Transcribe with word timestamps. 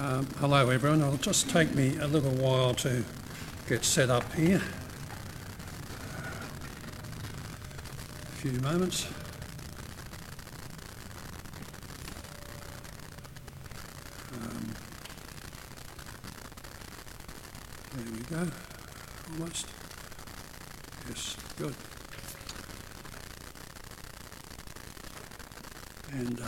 Um, 0.00 0.26
hello, 0.38 0.70
everyone. 0.70 1.02
It'll 1.02 1.18
just 1.18 1.50
take 1.50 1.74
me 1.74 1.98
a 1.98 2.06
little 2.06 2.30
while 2.30 2.72
to 2.76 3.04
get 3.68 3.84
set 3.84 4.08
up 4.08 4.32
here. 4.32 4.62
A 8.22 8.36
few 8.36 8.52
moments. 8.52 9.06
Um, 14.32 14.74
there 17.94 18.06
we 18.10 18.20
go. 18.22 18.50
Almost. 19.32 19.66
Yes, 21.10 21.36
good. 21.58 21.74
And 26.10 26.40
uh, 26.40 26.46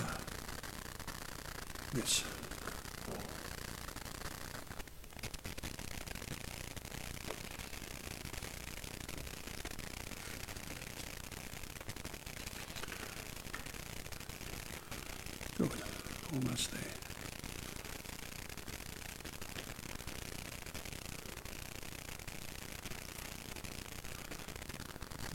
yes. 1.95 2.25
Good. 15.59 15.71
Almost 16.35 16.71
there. 16.73 16.81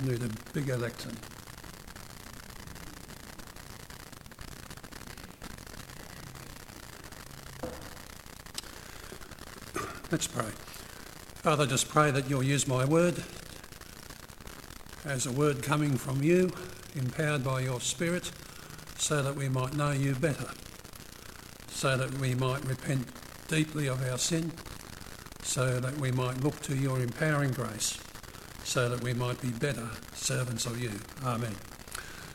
Need 0.04 0.24
a 0.24 0.30
bigger 0.54 0.78
lectern. 0.78 1.18
Let's 10.10 10.26
pray. 10.26 10.46
Father, 11.36 11.66
just 11.66 11.90
pray 11.90 12.12
that 12.12 12.30
you'll 12.30 12.44
use 12.44 12.68
my 12.68 12.86
word 12.86 13.24
as 15.06 15.26
a 15.26 15.32
word 15.32 15.62
coming 15.62 15.98
from 15.98 16.24
you, 16.24 16.52
empowered 16.96 17.44
by 17.44 17.62
your 17.62 17.82
Spirit, 17.82 18.32
so 18.98 19.22
that 19.22 19.36
we 19.36 19.50
might 19.50 19.74
know 19.76 19.92
you 19.92 20.16
better, 20.16 20.50
so 21.78 21.96
that 21.96 22.12
we 22.18 22.34
might 22.34 22.66
repent 22.66 23.08
deeply 23.48 23.86
of 23.86 24.02
our 24.10 24.18
sin, 24.18 24.52
so 25.44 25.80
that 25.80 25.96
we 26.00 26.12
might 26.12 26.44
look 26.44 26.60
to 26.60 26.76
your 26.76 27.00
empowering 27.00 27.52
grace, 27.52 28.00
so 28.64 28.90
that 28.90 29.04
we 29.04 29.14
might 29.14 29.40
be 29.42 29.50
better 29.50 29.88
servants 30.16 30.66
of 30.66 30.82
you. 30.82 30.90
Amen. 31.24 31.54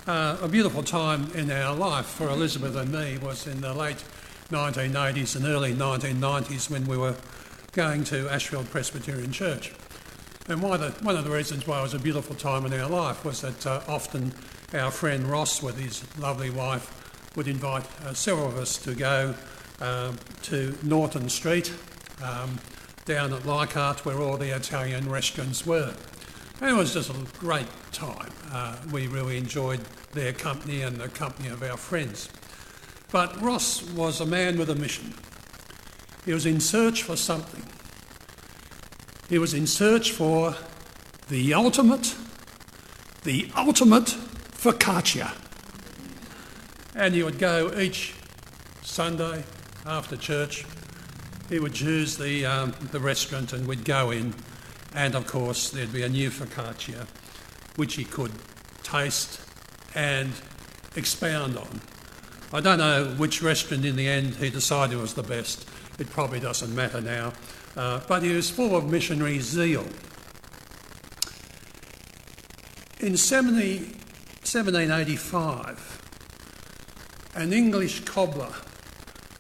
Uh, 0.07 0.37
a 0.41 0.47
beautiful 0.47 0.85
time 0.85 1.29
in 1.35 1.51
our 1.51 1.75
life 1.75 2.07
for 2.07 2.29
Elizabeth 2.29 2.77
and 2.77 2.93
me 2.93 3.19
was 3.19 3.49
in 3.49 3.61
the 3.61 3.75
late 3.75 4.05
1980s 4.51 5.35
and 5.35 5.45
early 5.45 5.75
1990s 5.75 6.71
when 6.71 6.87
we 6.87 6.97
were 6.97 7.17
going 7.73 8.05
to 8.05 8.29
Ashfield 8.29 8.71
Presbyterian 8.71 9.33
Church. 9.33 9.73
And 10.49 10.63
one 10.63 10.81
of, 10.81 10.81
the, 10.81 11.05
one 11.05 11.17
of 11.17 11.25
the 11.25 11.33
reasons 11.33 11.67
why 11.67 11.81
it 11.81 11.83
was 11.83 11.95
a 11.95 11.99
beautiful 11.99 12.37
time 12.37 12.65
in 12.65 12.73
our 12.75 12.89
life 12.89 13.25
was 13.25 13.41
that 13.41 13.67
uh, 13.67 13.81
often 13.89 14.33
our 14.73 14.93
friend 14.93 15.25
Ross, 15.25 15.61
with 15.61 15.81
his 15.81 16.05
lovely 16.17 16.51
wife, 16.51 17.02
would 17.37 17.49
invite 17.49 17.85
uh, 18.05 18.13
several 18.13 18.47
of 18.47 18.57
us 18.57 18.77
to 18.79 18.95
go 18.95 19.35
uh, 19.81 20.13
to 20.43 20.77
Norton 20.83 21.29
Street 21.29 21.73
um, 22.23 22.59
down 23.05 23.33
at 23.33 23.47
Leichhardt, 23.47 24.05
where 24.05 24.21
all 24.21 24.37
the 24.37 24.55
Italian 24.55 25.11
restaurants 25.11 25.67
were. 25.67 25.95
And 26.61 26.71
it 26.71 26.75
was 26.75 26.95
just 26.95 27.11
a 27.11 27.15
great 27.39 27.67
time. 27.91 28.31
Uh, 28.53 28.77
we 28.93 29.09
really 29.09 29.37
enjoyed 29.37 29.81
their 30.13 30.33
company 30.33 30.83
and 30.83 30.97
the 30.99 31.09
company 31.09 31.49
of 31.49 31.63
our 31.63 31.77
friends. 31.77 32.29
But 33.11 33.41
Ross 33.43 33.83
was 33.83 34.21
a 34.21 34.27
man 34.27 34.59
with 34.59 34.71
a 34.71 34.75
mission. 34.75 35.15
He 36.25 36.33
was 36.33 36.47
in 36.47 36.61
search 36.61 37.03
for 37.03 37.17
something. 37.17 37.65
He 39.29 39.39
was 39.39 39.55
in 39.55 39.67
search 39.67 40.13
for 40.13 40.55
the 41.29 41.55
ultimate, 41.55 42.15
the 43.25 43.51
ultimate 43.57 44.15
focaccia. 44.53 45.42
And 46.95 47.15
he 47.15 47.23
would 47.23 47.39
go 47.39 47.79
each 47.79 48.15
Sunday 48.83 49.45
after 49.87 50.17
church. 50.17 50.65
He 51.49 51.59
would 51.59 51.75
choose 51.75 52.17
the, 52.17 52.47
um, 52.47 52.75
the 52.93 53.01
restaurant 53.01 53.53
and 53.53 53.67
we'd 53.67 53.85
go 53.85 54.11
in. 54.11 54.35
And 54.95 55.15
of 55.15 55.27
course, 55.27 55.71
there'd 55.71 55.93
be 55.93 56.03
a 56.03 56.09
new 56.09 56.31
focaccia 56.31 57.07
which 57.77 57.95
he 57.95 58.05
could 58.05 58.33
taste 58.83 59.41
and 59.95 60.33
expound 60.97 61.57
on. 61.57 61.81
I 62.53 62.61
don't 62.61 62.79
know 62.79 63.15
which 63.17 63.43
restaurant 63.43 63.85
in 63.85 63.97
the 63.97 64.09
end 64.09 64.35
he 64.35 64.51
decided 64.51 64.99
was 64.99 65.15
the 65.15 65.23
best. 65.23 65.67
It 65.99 66.11
probably 66.11 66.41
doesn't 66.41 66.75
matter 66.75 67.01
now. 67.01 67.33
Uh, 67.77 68.01
but 68.07 68.23
he 68.23 68.35
was 68.35 68.51
full 68.51 68.77
of 68.77 68.91
missionary 68.91 69.39
zeal. 69.41 69.87
In 73.01 73.17
70, 73.17 73.79
1785, 74.45 76.02
an 77.35 77.53
English 77.53 78.05
cobbler 78.05 78.53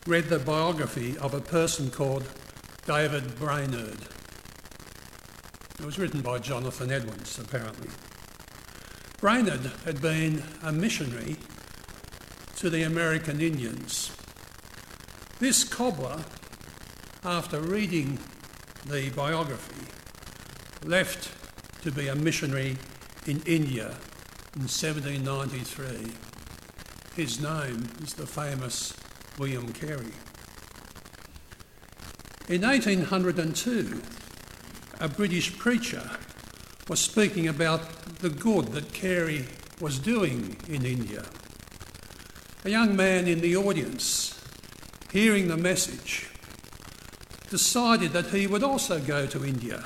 read 0.06 0.24
the 0.24 0.38
biography 0.38 1.16
of 1.18 1.34
a 1.34 1.40
person 1.40 1.90
called 1.90 2.24
David 2.86 3.36
Brainerd. 3.38 3.98
It 5.78 5.84
was 5.84 5.98
written 5.98 6.22
by 6.22 6.38
Jonathan 6.38 6.90
Edwards, 6.90 7.38
apparently. 7.38 7.90
Brainerd 9.20 9.70
had 9.84 10.00
been 10.00 10.42
a 10.62 10.72
missionary 10.72 11.36
to 12.56 12.70
the 12.70 12.82
American 12.82 13.42
Indians. 13.42 14.10
This 15.38 15.62
cobbler, 15.62 16.24
after 17.24 17.60
reading 17.60 18.18
the 18.86 19.10
biography, 19.10 19.86
left 20.82 21.30
to 21.82 21.90
be 21.92 22.08
a 22.08 22.14
missionary 22.14 22.78
in 23.26 23.42
India 23.44 23.96
in 24.54 24.62
1793. 24.62 26.31
His 27.16 27.42
name 27.42 27.90
is 28.02 28.14
the 28.14 28.26
famous 28.26 28.94
William 29.38 29.70
Carey. 29.74 30.14
In 32.48 32.62
1802, 32.62 34.00
a 34.98 35.08
British 35.08 35.58
preacher 35.58 36.08
was 36.88 37.00
speaking 37.00 37.48
about 37.48 37.82
the 38.20 38.30
good 38.30 38.68
that 38.68 38.94
Carey 38.94 39.44
was 39.78 39.98
doing 39.98 40.56
in 40.66 40.86
India. 40.86 41.26
A 42.64 42.70
young 42.70 42.96
man 42.96 43.28
in 43.28 43.42
the 43.42 43.56
audience, 43.56 44.42
hearing 45.12 45.48
the 45.48 45.58
message, 45.58 46.30
decided 47.50 48.14
that 48.14 48.28
he 48.28 48.46
would 48.46 48.62
also 48.62 48.98
go 48.98 49.26
to 49.26 49.44
India 49.44 49.84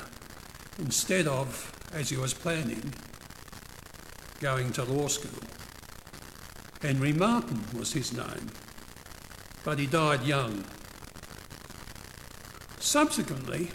instead 0.79 1.27
of, 1.27 1.73
as 1.91 2.09
he 2.09 2.15
was 2.15 2.33
planning, 2.33 2.93
going 4.39 4.71
to 4.71 4.85
law 4.85 5.09
school. 5.09 5.56
Henry 6.81 7.11
Martyn 7.11 7.63
was 7.77 7.93
his 7.93 8.13
name, 8.13 8.51
but 9.63 9.79
he 9.79 9.87
died 9.87 10.23
young. 10.23 10.63
Subsequently, 12.79 13.71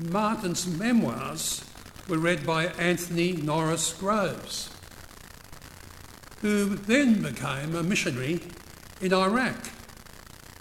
Martyn's 0.00 0.66
memoirs 0.66 1.64
were 2.08 2.18
read 2.18 2.46
by 2.46 2.66
Anthony 2.66 3.32
Norris 3.32 3.92
Groves, 3.92 4.70
who 6.40 6.76
then 6.76 7.20
became 7.22 7.74
a 7.74 7.82
missionary 7.82 8.40
in 9.00 9.12
Iraq 9.12 9.70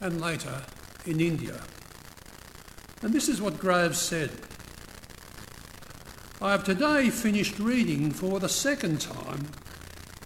and 0.02 0.20
later 0.20 0.64
in 1.06 1.22
India. 1.22 1.62
And 3.02 3.14
this 3.14 3.30
is 3.30 3.40
what 3.40 3.60
Groves 3.60 4.00
said 4.00 4.32
I 6.42 6.52
have 6.52 6.64
today 6.64 7.10
finished 7.10 7.58
reading 7.58 8.12
for 8.12 8.40
the 8.40 8.50
second 8.50 9.02
time 9.02 9.48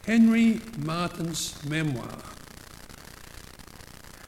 Henry 0.05 0.59
Martyn's 0.79 1.63
memoir. 1.63 2.17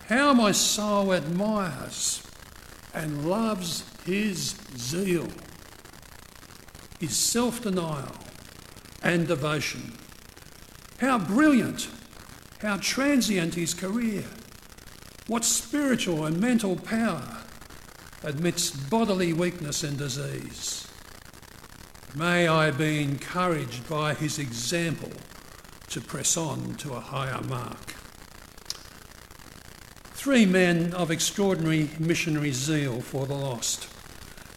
How 0.07 0.31
my 0.31 0.51
soul 0.51 1.13
admires 1.13 2.21
and 2.93 3.27
loves 3.27 3.83
his 4.05 4.55
zeal, 4.77 5.27
his 6.99 7.17
self 7.17 7.63
denial 7.63 8.15
and 9.01 9.27
devotion. 9.27 9.93
How 10.99 11.17
brilliant, 11.17 11.89
how 12.59 12.77
transient 12.77 13.55
his 13.55 13.73
career. 13.73 14.25
What 15.25 15.43
spiritual 15.43 16.25
and 16.25 16.39
mental 16.39 16.75
power 16.75 17.39
amidst 18.23 18.91
bodily 18.91 19.33
weakness 19.33 19.83
and 19.83 19.97
disease. 19.97 20.87
May 22.13 22.47
I 22.47 22.69
be 22.69 23.01
encouraged 23.01 23.89
by 23.89 24.13
his 24.13 24.37
example 24.37 25.11
to 25.93 26.01
press 26.01 26.37
on 26.37 26.73
to 26.73 26.93
a 26.93 26.99
higher 26.99 27.39
mark. 27.43 27.91
Three 30.15 30.43
men 30.47 30.91
of 30.93 31.11
extraordinary 31.11 31.91
missionary 31.99 32.51
zeal 32.51 32.99
for 32.99 33.27
the 33.27 33.35
lost. 33.35 33.87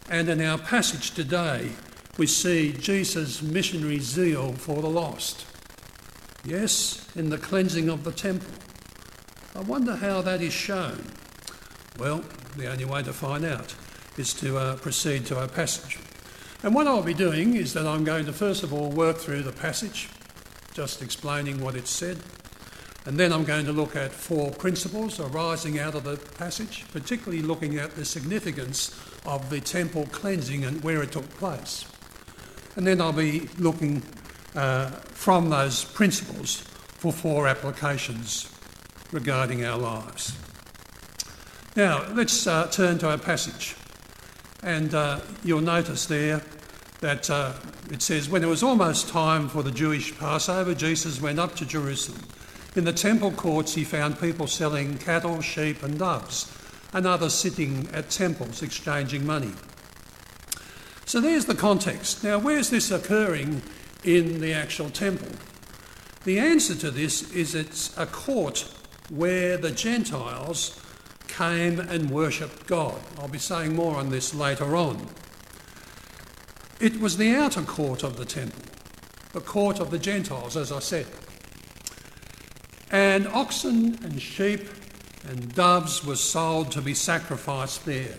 And 0.09 0.29
in 0.29 0.41
our 0.41 0.57
passage 0.57 1.11
today, 1.11 1.73
we 2.17 2.25
see 2.25 2.73
Jesus' 2.73 3.43
missionary 3.43 3.99
zeal 3.99 4.53
for 4.53 4.81
the 4.81 4.89
lost. 4.89 5.45
Yes, 6.43 7.07
in 7.15 7.29
the 7.29 7.37
cleansing 7.37 7.87
of 7.87 8.03
the 8.03 8.11
temple. 8.11 8.49
I 9.55 9.59
wonder 9.59 9.95
how 9.95 10.23
that 10.23 10.41
is 10.41 10.53
shown. 10.53 11.05
Well, 11.99 12.23
the 12.55 12.71
only 12.71 12.85
way 12.85 13.03
to 13.03 13.13
find 13.13 13.45
out 13.45 13.75
is 14.17 14.33
to 14.35 14.57
uh, 14.57 14.75
proceed 14.77 15.27
to 15.27 15.39
our 15.39 15.47
passage. 15.47 15.99
And 16.63 16.73
what 16.73 16.87
I'll 16.87 17.03
be 17.03 17.13
doing 17.13 17.55
is 17.55 17.73
that 17.73 17.85
I'm 17.85 18.03
going 18.03 18.25
to 18.25 18.33
first 18.33 18.63
of 18.63 18.73
all 18.73 18.89
work 18.89 19.17
through 19.17 19.43
the 19.43 19.51
passage, 19.51 20.09
just 20.77 21.01
explaining 21.01 21.59
what 21.59 21.73
it 21.73 21.87
said. 21.87 22.19
And 23.07 23.19
then 23.19 23.33
I'm 23.33 23.45
going 23.45 23.65
to 23.65 23.71
look 23.71 23.95
at 23.95 24.11
four 24.11 24.51
principles 24.51 25.19
arising 25.19 25.79
out 25.79 25.95
of 25.95 26.03
the 26.03 26.17
passage, 26.37 26.85
particularly 26.93 27.41
looking 27.41 27.79
at 27.79 27.95
the 27.95 28.05
significance 28.05 28.95
of 29.25 29.49
the 29.49 29.59
temple 29.59 30.05
cleansing 30.11 30.65
and 30.65 30.83
where 30.83 31.01
it 31.01 31.11
took 31.11 31.27
place. 31.31 31.87
And 32.75 32.85
then 32.85 33.01
I'll 33.01 33.11
be 33.11 33.49
looking 33.57 34.03
uh, 34.53 34.91
from 35.15 35.49
those 35.49 35.83
principles 35.83 36.57
for 36.99 37.11
four 37.11 37.47
applications 37.47 38.47
regarding 39.11 39.65
our 39.65 39.79
lives. 39.79 40.37
Now, 41.75 42.05
let's 42.13 42.45
uh, 42.45 42.67
turn 42.67 42.99
to 42.99 43.09
our 43.09 43.17
passage. 43.17 43.75
And 44.61 44.93
uh, 44.93 45.21
you'll 45.43 45.61
notice 45.61 46.05
there 46.05 46.43
that 46.99 47.29
uh, 47.29 47.53
it 47.91 48.01
says, 48.01 48.29
When 48.29 48.43
it 48.43 48.47
was 48.47 48.63
almost 48.63 49.09
time 49.09 49.49
for 49.49 49.63
the 49.63 49.71
Jewish 49.71 50.17
Passover, 50.17 50.73
Jesus 50.73 51.21
went 51.21 51.39
up 51.39 51.55
to 51.55 51.65
Jerusalem. 51.65 52.21
In 52.75 52.85
the 52.85 52.93
temple 52.93 53.31
courts, 53.31 53.73
he 53.73 53.83
found 53.83 54.19
people 54.19 54.47
selling 54.47 54.97
cattle, 54.97 55.41
sheep, 55.41 55.83
and 55.83 55.97
doves, 55.97 56.51
and 56.93 57.05
others 57.05 57.33
sitting 57.33 57.89
at 57.93 58.09
temples 58.09 58.61
exchanging 58.61 59.25
money. 59.25 59.53
So 61.05 61.21
there's 61.21 61.45
the 61.45 61.55
context. 61.55 62.23
Now, 62.23 62.37
where's 62.37 62.69
this 62.69 62.91
occurring 62.91 63.61
in 64.03 64.41
the 64.41 64.53
actual 64.53 64.89
temple? 64.89 65.31
The 66.25 66.39
answer 66.39 66.75
to 66.75 66.91
this 66.91 67.31
is 67.31 67.55
it's 67.55 67.97
a 67.97 68.05
court 68.05 68.69
where 69.09 69.57
the 69.57 69.71
Gentiles 69.71 70.79
came 71.27 71.79
and 71.79 72.09
worshipped 72.09 72.67
God. 72.67 72.99
I'll 73.17 73.27
be 73.27 73.37
saying 73.37 73.75
more 73.75 73.95
on 73.95 74.09
this 74.09 74.33
later 74.33 74.75
on. 74.75 75.07
It 76.79 76.99
was 76.99 77.17
the 77.17 77.33
outer 77.33 77.63
court 77.63 78.03
of 78.03 78.17
the 78.17 78.25
temple, 78.25 78.61
the 79.33 79.41
court 79.41 79.79
of 79.79 79.89
the 79.89 79.97
Gentiles, 79.97 80.55
as 80.55 80.71
I 80.71 80.79
said. 80.79 81.07
And 82.91 83.27
oxen 83.27 83.97
and 84.03 84.21
sheep 84.21 84.69
and 85.27 85.53
doves 85.53 86.05
were 86.05 86.15
sold 86.15 86.71
to 86.71 86.81
be 86.81 86.93
sacrificed 86.93 87.85
there. 87.85 88.15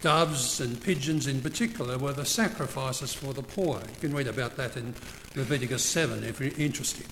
Doves 0.00 0.60
and 0.60 0.82
pigeons, 0.82 1.26
in 1.26 1.40
particular, 1.40 1.98
were 1.98 2.12
the 2.12 2.24
sacrifices 2.24 3.14
for 3.14 3.32
the 3.32 3.42
poor. 3.42 3.80
You 3.80 4.00
can 4.00 4.14
read 4.14 4.26
about 4.26 4.56
that 4.56 4.76
in 4.76 4.94
Leviticus 5.36 5.84
7 5.84 6.24
if 6.24 6.40
you're 6.40 6.50
interested. 6.58 7.06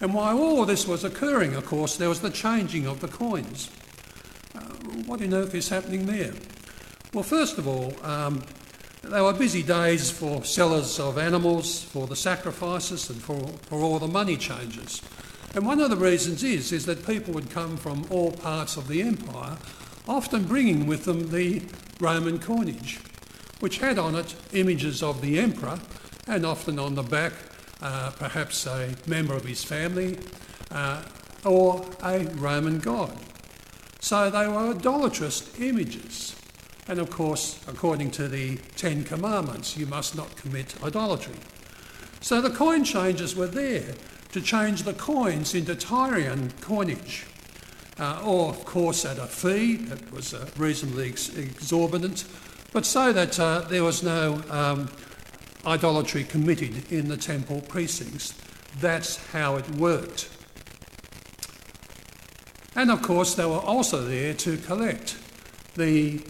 And 0.00 0.14
while 0.14 0.38
all 0.38 0.64
this 0.64 0.86
was 0.86 1.04
occurring, 1.04 1.54
of 1.54 1.66
course, 1.66 1.96
there 1.96 2.08
was 2.08 2.20
the 2.20 2.30
changing 2.30 2.86
of 2.86 3.00
the 3.00 3.08
coins. 3.08 3.70
Uh, 4.54 4.60
what 5.04 5.20
on 5.20 5.34
earth 5.34 5.54
is 5.54 5.68
happening 5.68 6.06
there? 6.06 6.32
Well, 7.12 7.24
first 7.24 7.58
of 7.58 7.66
all, 7.66 7.94
um, 8.02 8.42
they 9.02 9.20
were 9.20 9.32
busy 9.32 9.62
days 9.62 10.10
for 10.10 10.44
sellers 10.44 11.00
of 11.00 11.18
animals, 11.18 11.82
for 11.82 12.06
the 12.06 12.16
sacrifices, 12.16 13.08
and 13.08 13.20
for, 13.20 13.46
for 13.62 13.80
all 13.80 13.98
the 13.98 14.06
money 14.06 14.36
changes. 14.36 15.00
And 15.54 15.66
one 15.66 15.80
of 15.80 15.90
the 15.90 15.96
reasons 15.96 16.44
is, 16.44 16.70
is 16.70 16.86
that 16.86 17.06
people 17.06 17.34
would 17.34 17.50
come 17.50 17.76
from 17.76 18.06
all 18.10 18.30
parts 18.30 18.76
of 18.76 18.88
the 18.88 19.02
empire, 19.02 19.56
often 20.06 20.44
bringing 20.44 20.86
with 20.86 21.04
them 21.04 21.30
the 21.30 21.62
Roman 21.98 22.38
coinage, 22.38 23.00
which 23.58 23.78
had 23.78 23.98
on 23.98 24.14
it 24.14 24.34
images 24.52 25.02
of 25.02 25.20
the 25.20 25.38
emperor 25.38 25.80
and 26.26 26.46
often 26.46 26.78
on 26.78 26.94
the 26.94 27.02
back 27.02 27.32
uh, 27.82 28.10
perhaps 28.10 28.66
a 28.66 28.94
member 29.06 29.34
of 29.34 29.44
his 29.44 29.64
family 29.64 30.18
uh, 30.70 31.02
or 31.44 31.84
a 32.04 32.24
Roman 32.36 32.78
god. 32.78 33.16
So 34.00 34.30
they 34.30 34.46
were 34.46 34.70
idolatrous 34.70 35.58
images. 35.60 36.39
And 36.90 36.98
of 36.98 37.08
course, 37.08 37.60
according 37.68 38.10
to 38.12 38.26
the 38.26 38.56
Ten 38.74 39.04
Commandments, 39.04 39.76
you 39.76 39.86
must 39.86 40.16
not 40.16 40.34
commit 40.34 40.74
idolatry. 40.82 41.36
So 42.20 42.40
the 42.40 42.50
coin 42.50 42.82
changers 42.82 43.36
were 43.36 43.46
there 43.46 43.94
to 44.32 44.40
change 44.40 44.82
the 44.82 44.92
coins 44.94 45.54
into 45.54 45.76
Tyrian 45.76 46.50
coinage, 46.60 47.26
uh, 48.00 48.20
or 48.24 48.48
of 48.48 48.64
course 48.64 49.04
at 49.04 49.18
a 49.18 49.26
fee 49.26 49.76
that 49.76 50.10
was 50.12 50.34
uh, 50.34 50.50
reasonably 50.56 51.10
ex- 51.10 51.28
exorbitant, 51.36 52.24
but 52.72 52.84
so 52.84 53.12
that 53.12 53.38
uh, 53.38 53.60
there 53.60 53.84
was 53.84 54.02
no 54.02 54.42
um, 54.50 54.88
idolatry 55.64 56.24
committed 56.24 56.90
in 56.90 57.08
the 57.08 57.16
temple 57.16 57.60
precincts. 57.68 58.34
That's 58.80 59.16
how 59.28 59.54
it 59.54 59.70
worked. 59.76 60.28
And 62.74 62.90
of 62.90 63.00
course, 63.00 63.36
they 63.36 63.46
were 63.46 63.60
also 63.60 64.02
there 64.02 64.34
to 64.34 64.56
collect 64.56 65.16
the 65.76 66.20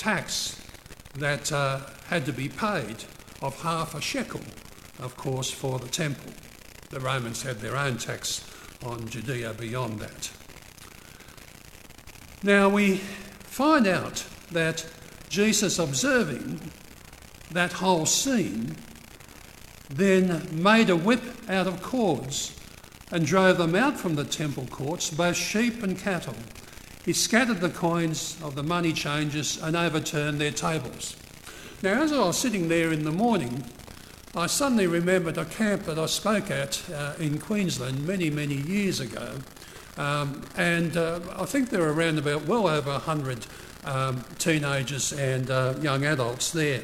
tax 0.00 0.58
that 1.16 1.52
uh, 1.52 1.80
had 2.06 2.24
to 2.24 2.32
be 2.32 2.48
paid 2.48 3.04
of 3.42 3.60
half 3.60 3.94
a 3.94 4.00
shekel, 4.00 4.40
of 4.98 5.14
course, 5.16 5.50
for 5.50 5.78
the 5.78 5.88
temple. 5.88 6.32
The 6.88 7.00
Romans 7.00 7.42
had 7.42 7.60
their 7.60 7.76
own 7.76 7.98
tax 7.98 8.42
on 8.82 9.06
Judea 9.08 9.52
beyond 9.52 10.00
that. 10.00 10.30
Now 12.42 12.70
we 12.70 12.96
find 12.96 13.86
out 13.86 14.24
that 14.52 14.86
Jesus, 15.28 15.78
observing 15.78 16.72
that 17.50 17.74
whole 17.74 18.06
scene, 18.06 18.76
then 19.90 20.48
made 20.50 20.88
a 20.88 20.96
whip 20.96 21.22
out 21.50 21.66
of 21.66 21.82
cords 21.82 22.58
and 23.12 23.26
drove 23.26 23.58
them 23.58 23.74
out 23.74 23.98
from 23.98 24.14
the 24.14 24.24
temple 24.24 24.66
courts, 24.70 25.10
both 25.10 25.36
sheep 25.36 25.82
and 25.82 25.98
cattle. 25.98 26.36
He 27.04 27.12
scattered 27.12 27.60
the 27.60 27.70
coins 27.70 28.36
of 28.42 28.54
the 28.54 28.62
money 28.62 28.92
changers 28.92 29.60
and 29.62 29.76
overturned 29.76 30.40
their 30.40 30.50
tables. 30.50 31.16
Now, 31.82 32.02
as 32.02 32.12
I 32.12 32.18
was 32.18 32.36
sitting 32.36 32.68
there 32.68 32.92
in 32.92 33.04
the 33.04 33.12
morning, 33.12 33.64
I 34.34 34.46
suddenly 34.46 34.86
remembered 34.86 35.38
a 35.38 35.46
camp 35.46 35.84
that 35.84 35.98
I 35.98 36.06
spoke 36.06 36.50
at 36.50 36.82
uh, 36.90 37.14
in 37.18 37.38
Queensland 37.38 38.06
many, 38.06 38.28
many 38.30 38.54
years 38.54 39.00
ago. 39.00 39.38
Um, 39.96 40.42
and 40.56 40.96
uh, 40.96 41.20
I 41.36 41.46
think 41.46 41.70
there 41.70 41.80
were 41.80 41.92
around 41.92 42.18
about 42.18 42.46
well 42.46 42.68
over 42.68 42.92
100 42.92 43.46
um, 43.84 44.24
teenagers 44.38 45.12
and 45.12 45.50
uh, 45.50 45.74
young 45.80 46.04
adults 46.04 46.52
there. 46.52 46.82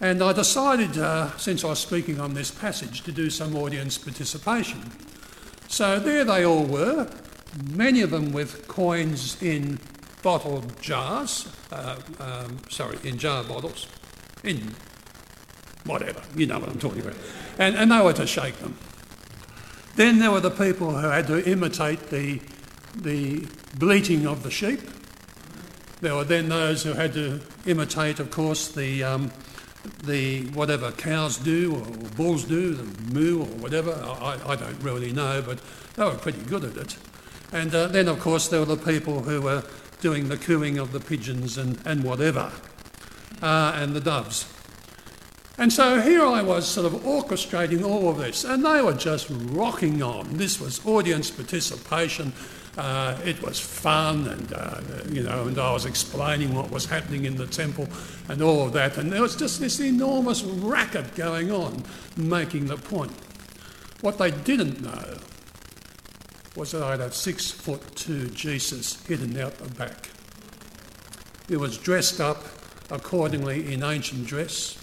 And 0.00 0.22
I 0.22 0.32
decided, 0.32 0.98
uh, 0.98 1.34
since 1.38 1.64
I 1.64 1.68
was 1.68 1.78
speaking 1.78 2.20
on 2.20 2.34
this 2.34 2.50
passage, 2.50 3.02
to 3.02 3.12
do 3.12 3.30
some 3.30 3.56
audience 3.56 3.96
participation. 3.96 4.90
So 5.68 5.98
there 5.98 6.24
they 6.24 6.44
all 6.44 6.64
were, 6.64 7.08
many 7.70 8.02
of 8.02 8.10
them 8.10 8.32
with 8.32 8.68
coins 8.68 9.40
in 9.42 9.78
bottled 10.22 10.80
jars, 10.80 11.48
uh, 11.70 11.96
um, 12.18 12.58
sorry, 12.68 12.98
in 13.04 13.18
jar 13.18 13.44
bottles, 13.44 13.86
in 14.42 14.74
whatever, 15.84 16.20
you 16.34 16.46
know 16.46 16.58
what 16.58 16.68
I'm 16.68 16.78
talking 16.78 17.00
about. 17.00 17.14
And, 17.58 17.76
and 17.76 17.90
they 17.90 18.00
were 18.00 18.12
to 18.14 18.26
shake 18.26 18.56
them. 18.58 18.76
Then 19.94 20.18
there 20.18 20.30
were 20.30 20.40
the 20.40 20.50
people 20.50 20.90
who 20.90 21.08
had 21.08 21.26
to 21.28 21.48
imitate 21.48 22.10
the, 22.10 22.40
the 22.94 23.46
bleating 23.78 24.26
of 24.26 24.42
the 24.42 24.50
sheep. 24.50 24.80
There 26.00 26.14
were 26.14 26.24
then 26.24 26.48
those 26.48 26.82
who 26.82 26.92
had 26.92 27.14
to 27.14 27.40
imitate, 27.64 28.20
of 28.20 28.30
course, 28.30 28.68
the, 28.68 29.02
um, 29.02 29.30
the 30.04 30.42
whatever 30.48 30.92
cows 30.92 31.38
do 31.38 31.76
or 31.76 32.08
bulls 32.16 32.44
do, 32.44 32.74
the 32.74 33.12
moo 33.12 33.40
or 33.40 33.46
whatever. 33.46 33.92
I, 33.94 34.38
I 34.44 34.56
don't 34.56 34.82
really 34.82 35.12
know, 35.12 35.40
but 35.40 35.60
they 35.94 36.04
were 36.04 36.14
pretty 36.14 36.42
good 36.42 36.64
at 36.64 36.76
it. 36.76 36.96
And 37.52 37.74
uh, 37.74 37.86
then, 37.88 38.08
of 38.08 38.20
course, 38.20 38.48
there 38.48 38.60
were 38.60 38.66
the 38.66 38.76
people 38.76 39.22
who 39.22 39.42
were 39.42 39.62
doing 40.00 40.28
the 40.28 40.36
cooing 40.36 40.78
of 40.78 40.92
the 40.92 41.00
pigeons 41.00 41.58
and, 41.58 41.78
and 41.86 42.04
whatever, 42.04 42.52
uh, 43.42 43.72
and 43.76 43.94
the 43.94 44.00
doves. 44.00 44.52
And 45.58 45.72
so 45.72 46.00
here 46.00 46.24
I 46.24 46.42
was 46.42 46.68
sort 46.68 46.86
of 46.86 47.00
orchestrating 47.02 47.82
all 47.82 48.10
of 48.10 48.18
this, 48.18 48.44
and 48.44 48.64
they 48.64 48.82
were 48.82 48.92
just 48.92 49.28
rocking 49.30 50.02
on. 50.02 50.36
This 50.36 50.60
was 50.60 50.84
audience 50.84 51.30
participation. 51.30 52.34
Uh, 52.76 53.16
it 53.24 53.40
was 53.42 53.58
fun, 53.58 54.28
and 54.28 54.52
uh, 54.52 54.80
you 55.10 55.22
know, 55.22 55.46
and 55.46 55.58
I 55.58 55.72
was 55.72 55.86
explaining 55.86 56.54
what 56.54 56.70
was 56.70 56.84
happening 56.84 57.24
in 57.24 57.36
the 57.36 57.46
temple 57.46 57.88
and 58.28 58.42
all 58.42 58.66
of 58.66 58.74
that, 58.74 58.98
and 58.98 59.10
there 59.10 59.22
was 59.22 59.34
just 59.34 59.58
this 59.58 59.80
enormous 59.80 60.42
racket 60.42 61.14
going 61.14 61.50
on, 61.50 61.84
making 62.18 62.66
the 62.66 62.76
point. 62.76 63.12
What 64.02 64.18
they 64.18 64.32
didn't 64.32 64.82
know 64.82 65.16
was 66.56 66.72
that 66.72 66.82
I'd 66.82 67.00
have 67.00 67.14
six 67.14 67.50
foot 67.50 67.82
two 67.94 68.28
Jesus 68.30 69.04
hidden 69.06 69.38
out 69.38 69.58
the 69.58 69.68
back. 69.74 70.08
He 71.48 71.56
was 71.56 71.78
dressed 71.78 72.20
up 72.20 72.44
accordingly 72.90 73.72
in 73.72 73.82
ancient 73.82 74.26
dress 74.26 74.82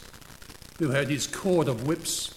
who 0.79 0.89
had 0.89 1.09
his 1.09 1.27
cord 1.27 1.67
of 1.67 1.87
whips, 1.87 2.33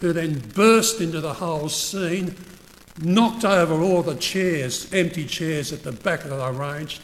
who 0.00 0.12
then 0.12 0.38
burst 0.54 1.00
into 1.00 1.20
the 1.20 1.34
whole 1.34 1.68
scene, 1.68 2.34
knocked 3.00 3.44
over 3.44 3.74
all 3.82 4.02
the 4.02 4.16
chairs, 4.16 4.92
empty 4.92 5.24
chairs 5.24 5.72
at 5.72 5.82
the 5.82 5.92
back 5.92 6.22
that 6.22 6.40
I 6.40 6.50
arranged, 6.50 7.00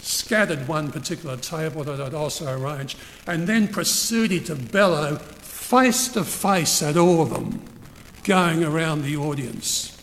scattered 0.00 0.68
one 0.68 0.92
particular 0.92 1.36
table 1.36 1.84
that 1.84 2.00
I'd 2.00 2.14
also 2.14 2.52
arranged, 2.58 2.98
and 3.26 3.46
then 3.46 3.68
proceeded 3.68 4.46
to 4.46 4.56
bellow 4.56 5.16
face 5.16 6.08
to 6.08 6.24
face 6.24 6.82
at 6.82 6.96
all 6.96 7.22
of 7.22 7.30
them, 7.30 7.64
going 8.24 8.62
around 8.62 9.02
the 9.02 9.16
audience. 9.16 9.93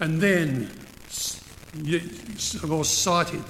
And 0.00 0.20
then 0.20 0.70
course, 2.68 2.88
cited 2.90 3.42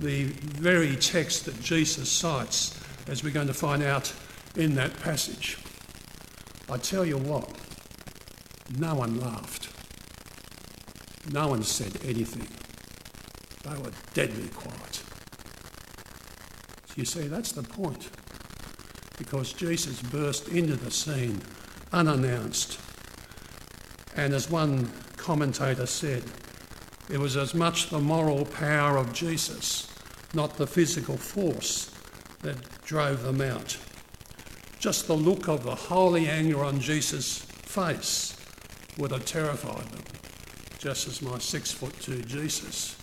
the 0.00 0.24
very 0.24 0.96
text 0.96 1.44
that 1.46 1.60
Jesus 1.60 2.10
cites, 2.10 2.78
as 3.08 3.22
we're 3.22 3.32
going 3.32 3.46
to 3.46 3.54
find 3.54 3.82
out 3.82 4.12
in 4.56 4.74
that 4.74 4.96
passage. 5.00 5.58
I 6.70 6.76
tell 6.78 7.04
you 7.04 7.18
what, 7.18 7.48
no 8.78 8.94
one 8.94 9.20
laughed. 9.20 9.68
No 11.32 11.48
one 11.48 11.62
said 11.62 11.98
anything. 12.04 12.48
They 13.62 13.80
were 13.80 13.92
deadly 14.14 14.48
quiet. 14.48 15.02
You 16.96 17.04
see, 17.04 17.28
that's 17.28 17.52
the 17.52 17.62
point. 17.62 18.08
Because 19.18 19.52
Jesus 19.52 20.02
burst 20.02 20.48
into 20.48 20.74
the 20.74 20.90
scene 20.90 21.40
unannounced. 21.92 22.80
And 24.16 24.34
as 24.34 24.50
one 24.50 24.90
commentator 25.22 25.86
said, 25.86 26.24
it 27.08 27.18
was 27.18 27.36
as 27.36 27.54
much 27.54 27.90
the 27.90 27.98
moral 27.98 28.44
power 28.44 28.98
of 28.98 29.12
Jesus, 29.12 29.88
not 30.34 30.56
the 30.56 30.66
physical 30.66 31.16
force, 31.16 31.90
that 32.40 32.56
drove 32.84 33.22
them 33.22 33.40
out. 33.40 33.78
Just 34.78 35.06
the 35.06 35.16
look 35.16 35.48
of 35.48 35.62
the 35.62 35.74
holy 35.74 36.26
anger 36.28 36.64
on 36.64 36.80
Jesus' 36.80 37.38
face 37.38 38.36
would 38.98 39.12
have 39.12 39.24
terrified 39.24 39.86
them, 39.90 40.02
just 40.78 41.06
as 41.06 41.22
my 41.22 41.38
six 41.38 41.70
foot 41.70 41.98
two 42.00 42.22
Jesus 42.22 42.96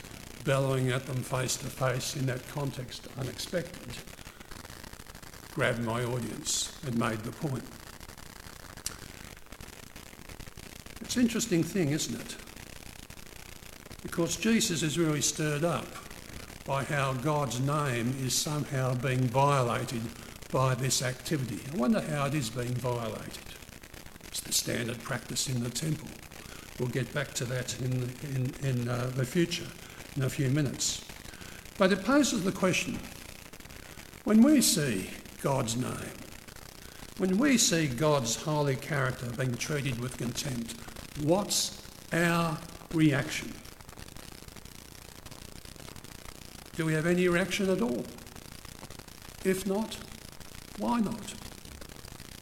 bellowing 0.44 0.90
at 0.90 1.06
them 1.06 1.22
face 1.22 1.56
to 1.58 1.66
face 1.66 2.16
in 2.16 2.26
that 2.26 2.46
context, 2.50 3.08
unexpected, 3.18 3.98
grabbed 5.54 5.84
my 5.84 6.04
audience 6.04 6.74
and 6.86 6.98
made 6.98 7.20
the 7.20 7.32
point. 7.32 7.64
It's 11.02 11.09
an 11.20 11.26
interesting 11.26 11.64
thing, 11.64 11.90
isn't 11.90 12.18
it? 12.18 12.36
Because 14.02 14.38
Jesus 14.38 14.84
is 14.84 14.98
really 14.98 15.20
stirred 15.20 15.66
up 15.66 15.86
by 16.66 16.86
how 16.86 17.12
God's 17.12 17.60
name 17.60 18.16
is 18.24 18.34
somehow 18.34 18.96
being 18.96 19.24
violated 19.24 20.02
by 20.50 20.76
this 20.76 21.02
activity. 21.02 21.60
I 21.74 21.78
wonder 21.78 22.00
how 22.00 22.28
it 22.28 22.36
is 22.36 22.50
being 22.50 22.74
violated. 22.74 23.38
It's 24.28 24.40
the 24.40 24.54
standard 24.54 25.04
practice 25.04 25.50
in 25.50 25.62
the 25.62 25.70
temple. 25.70 26.08
We'll 26.80 26.88
get 26.88 27.14
back 27.14 27.34
to 27.34 27.46
that 27.46 27.78
in, 27.82 28.10
in, 28.34 28.54
in 28.64 28.88
uh, 28.88 29.12
the 29.14 29.26
future 29.26 29.68
in 30.16 30.24
a 30.24 30.30
few 30.30 30.50
minutes. 30.50 31.04
But 31.78 31.92
it 31.92 32.06
poses 32.06 32.46
the 32.46 32.54
question 32.54 32.98
when 34.24 34.42
we 34.42 34.62
see 34.62 35.10
God's 35.42 35.76
name, 35.76 36.16
when 37.18 37.38
we 37.38 37.58
see 37.58 37.88
God's 37.88 38.38
holy 38.38 38.78
character 38.78 39.30
being 39.32 39.56
treated 39.56 40.00
with 40.00 40.18
contempt, 40.18 40.76
what's 41.24 41.82
our 42.12 42.58
reaction? 42.94 43.54
Do 46.76 46.86
we 46.86 46.94
have 46.94 47.06
any 47.06 47.28
reaction 47.28 47.70
at 47.70 47.82
all? 47.82 48.06
If 49.44 49.66
not, 49.68 49.98
why 50.78 51.00
not? 51.00 51.34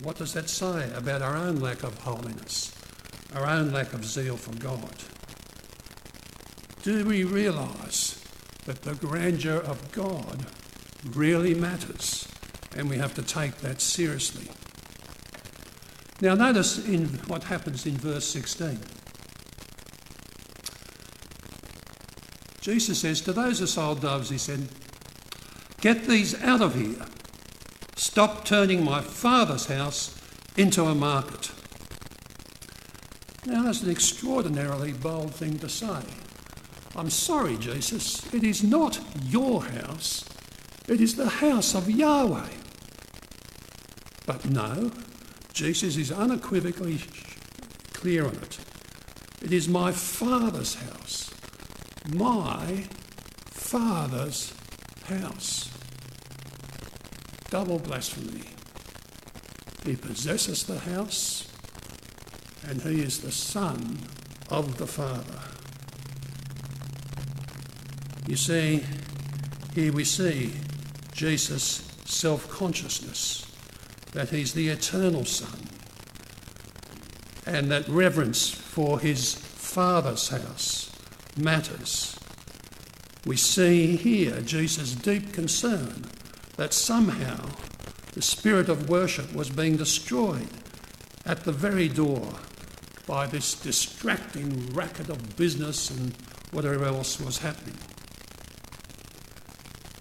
What 0.03 0.17
does 0.17 0.33
that 0.33 0.49
say 0.49 0.91
about 0.95 1.21
our 1.21 1.35
own 1.35 1.57
lack 1.57 1.83
of 1.83 1.97
holiness, 1.99 2.73
our 3.33 3.47
own 3.47 3.71
lack 3.71 3.93
of 3.93 4.05
zeal 4.05 4.37
for 4.37 4.55
God? 4.55 5.03
do 6.87 7.03
we 7.03 7.21
realise 7.25 8.23
that 8.63 8.83
the 8.83 8.95
grandeur 8.95 9.57
of 9.57 9.91
God 9.91 10.45
really 11.03 11.53
matters 11.53 12.29
and 12.77 12.89
we 12.89 12.95
have 12.95 13.13
to 13.15 13.21
take 13.21 13.57
that 13.57 13.81
seriously? 13.81 14.49
Now, 16.19 16.33
notice 16.33 16.83
in 16.87 17.05
what 17.27 17.43
happens 17.43 17.85
in 17.85 17.95
verse 17.97 18.25
16. 18.27 18.79
Jesus 22.61 22.99
says 22.99 23.21
to 23.21 23.33
those 23.33 23.59
who 23.59 23.67
sold 23.67 24.01
doves, 24.01 24.29
He 24.29 24.37
said, 24.37 24.67
Get 25.79 26.05
these 26.05 26.41
out 26.41 26.61
of 26.61 26.75
here. 26.75 27.05
Stop 27.95 28.45
turning 28.45 28.83
my 28.83 28.99
father's 28.99 29.67
house 29.67 30.19
into 30.57 30.85
a 30.85 30.95
market. 30.95 31.51
Now, 33.45 33.63
that's 33.63 33.83
an 33.83 33.91
extraordinarily 33.91 34.93
bold 34.93 35.35
thing 35.35 35.59
to 35.59 35.69
say. 35.69 36.01
I'm 36.95 37.11
sorry, 37.11 37.57
Jesus, 37.57 38.33
it 38.33 38.43
is 38.43 38.63
not 38.63 38.99
your 39.23 39.63
house, 39.63 40.25
it 40.87 40.99
is 40.99 41.15
the 41.15 41.29
house 41.29 41.75
of 41.75 41.89
Yahweh. 41.89 42.49
But 44.25 44.49
no, 44.49 44.91
Jesus 45.57 45.97
is 45.97 46.11
unequivocally 46.11 47.01
clear 47.91 48.27
on 48.27 48.35
it. 48.35 48.59
It 49.41 49.51
is 49.51 49.67
my 49.67 49.91
Father's 49.91 50.75
house. 50.75 51.33
My 52.13 52.85
Father's 53.49 54.53
house. 55.05 55.71
Double 57.49 57.79
blasphemy. 57.79 58.43
He 59.83 59.95
possesses 59.95 60.63
the 60.63 60.77
house 60.77 61.47
and 62.67 62.79
he 62.83 63.01
is 63.01 63.21
the 63.21 63.31
Son 63.31 63.97
of 64.51 64.77
the 64.77 64.85
Father. 64.85 65.41
You 68.27 68.35
see, 68.35 68.83
here 69.73 69.91
we 69.91 70.03
see 70.03 70.53
Jesus' 71.13 71.81
self 72.05 72.47
consciousness 72.47 73.46
that 74.13 74.29
he's 74.29 74.53
the 74.53 74.69
eternal 74.69 75.25
Son 75.25 75.67
and 77.45 77.71
that 77.71 77.87
reverence 77.87 78.49
for 78.49 78.99
his 78.99 79.35
Father's 79.35 80.29
house 80.29 80.91
matters. 81.37 82.17
We 83.25 83.37
see 83.37 83.95
here 83.95 84.41
Jesus' 84.41 84.93
deep 84.93 85.33
concern 85.33 86.05
that 86.57 86.73
somehow 86.73 87.49
the 88.13 88.21
spirit 88.21 88.69
of 88.69 88.89
worship 88.89 89.33
was 89.33 89.49
being 89.49 89.77
destroyed 89.77 90.49
at 91.25 91.43
the 91.43 91.51
very 91.51 91.87
door 91.87 92.33
by 93.05 93.27
this 93.27 93.53
distracting 93.53 94.73
racket 94.73 95.09
of 95.09 95.37
business 95.37 95.89
and 95.89 96.13
whatever 96.51 96.85
else 96.85 97.19
was 97.19 97.37
happening. 97.39 97.77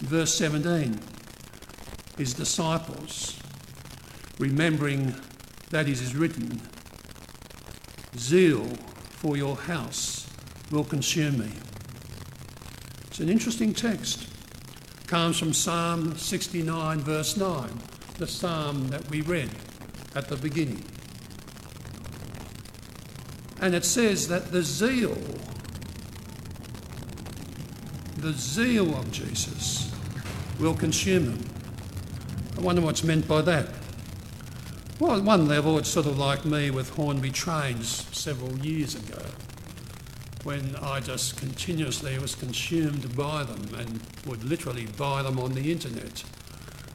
Verse 0.00 0.34
17 0.34 1.00
His 2.16 2.34
disciples, 2.34 3.38
remembering 4.38 5.14
that 5.70 5.88
it 5.88 6.00
is 6.00 6.14
written, 6.14 6.60
Zeal 8.16 8.64
for 9.10 9.36
your 9.36 9.56
house 9.56 10.28
will 10.70 10.84
consume 10.84 11.38
me. 11.38 11.50
It's 13.06 13.20
an 13.20 13.28
interesting 13.28 13.72
text. 13.72 14.28
It 15.00 15.06
Comes 15.06 15.38
from 15.38 15.52
Psalm 15.52 16.16
69, 16.16 17.00
verse 17.00 17.36
9, 17.36 17.70
the 18.18 18.26
psalm 18.26 18.88
that 18.88 19.08
we 19.10 19.22
read 19.22 19.50
at 20.14 20.28
the 20.28 20.36
beginning. 20.36 20.84
And 23.60 23.74
it 23.74 23.84
says 23.84 24.28
that 24.28 24.52
the 24.52 24.62
zeal, 24.62 25.16
the 28.18 28.32
zeal 28.32 28.94
of 28.94 29.10
Jesus 29.10 29.90
will 30.58 30.74
consume 30.74 31.26
them. 31.26 31.50
I 32.58 32.60
wonder 32.60 32.82
what's 32.82 33.04
meant 33.04 33.26
by 33.26 33.42
that. 33.42 33.68
Well, 34.98 35.14
at 35.14 35.24
one 35.24 35.46
level, 35.46 35.76
it's 35.76 35.90
sort 35.90 36.06
of 36.06 36.16
like 36.16 36.46
me 36.46 36.70
with 36.70 36.88
Hornby 36.88 37.30
trains 37.30 38.06
several 38.16 38.58
years 38.60 38.94
ago, 38.94 39.22
when 40.42 40.74
I 40.76 41.00
just 41.00 41.36
continuously 41.36 42.18
was 42.18 42.34
consumed 42.34 43.14
by 43.14 43.44
them 43.44 43.68
and 43.78 44.00
would 44.24 44.42
literally 44.42 44.86
buy 44.96 45.22
them 45.22 45.38
on 45.38 45.52
the 45.52 45.70
internet 45.70 46.24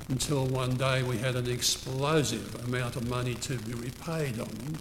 until 0.09 0.47
one 0.47 0.77
day 0.77 1.03
we 1.03 1.19
had 1.19 1.35
an 1.35 1.47
explosive 1.47 2.55
amount 2.65 2.95
of 2.95 3.07
money 3.07 3.35
to 3.35 3.59
be 3.59 3.73
repaid 3.73 4.39
on 4.39 4.47
them. 4.49 4.77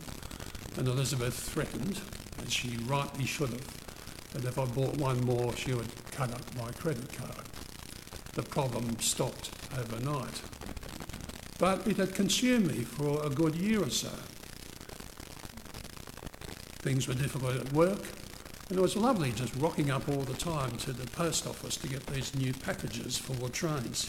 And 0.79 0.89
Elizabeth 0.89 1.35
threatened, 1.35 2.01
as 2.43 2.51
she 2.51 2.79
rightly 2.87 3.27
should 3.27 3.51
have, 3.51 4.33
that 4.33 4.47
if 4.47 4.59
I 4.59 4.65
bought 4.65 4.97
one 4.97 5.21
more, 5.27 5.55
she 5.57 5.75
would 5.75 5.93
cut 6.11 6.33
up 6.33 6.57
my 6.57 6.71
credit 6.73 7.13
card 7.13 7.45
the 8.35 8.43
problem 8.43 8.99
stopped 9.01 9.51
overnight. 9.77 10.41
But 11.61 11.87
it 11.87 11.99
had 11.99 12.15
consumed 12.15 12.69
me 12.69 12.85
for 12.85 13.23
a 13.23 13.29
good 13.29 13.55
year 13.55 13.83
or 13.83 13.91
so. 13.91 14.09
Things 16.79 17.07
were 17.07 17.13
difficult 17.13 17.57
at 17.57 17.71
work, 17.75 18.03
and 18.71 18.79
it 18.79 18.81
was 18.81 18.97
lovely 18.97 19.31
just 19.33 19.55
rocking 19.57 19.91
up 19.91 20.09
all 20.09 20.23
the 20.23 20.33
time 20.33 20.79
to 20.79 20.93
the 20.95 21.07
post 21.09 21.47
office 21.47 21.77
to 21.77 21.89
get 21.89 22.07
these 22.07 22.35
new 22.35 22.55
packages 22.55 23.19
for 23.19 23.35
the 23.35 23.51
trains. 23.51 24.09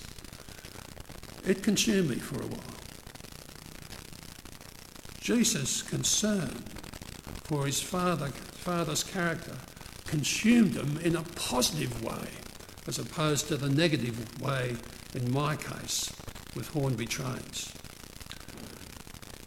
It 1.46 1.62
consumed 1.62 2.12
me 2.12 2.16
for 2.16 2.42
a 2.42 2.48
while. 2.48 2.78
Jesus' 5.20 5.82
concern 5.82 6.64
for 7.44 7.66
his 7.66 7.82
father, 7.82 8.28
father's 8.28 9.04
character 9.04 9.58
consumed 10.06 10.76
him 10.76 10.98
in 11.04 11.18
a 11.18 11.24
positive 11.36 12.02
way 12.02 12.30
as 12.88 12.98
opposed 12.98 13.50
to 13.50 13.58
the 13.58 13.70
negative 13.70 14.42
way 14.42 14.78
in 15.14 15.30
my 15.32 15.58
case 15.58 16.12
with 16.56 16.70
Hornby 16.70 17.06
trains. 17.06 17.74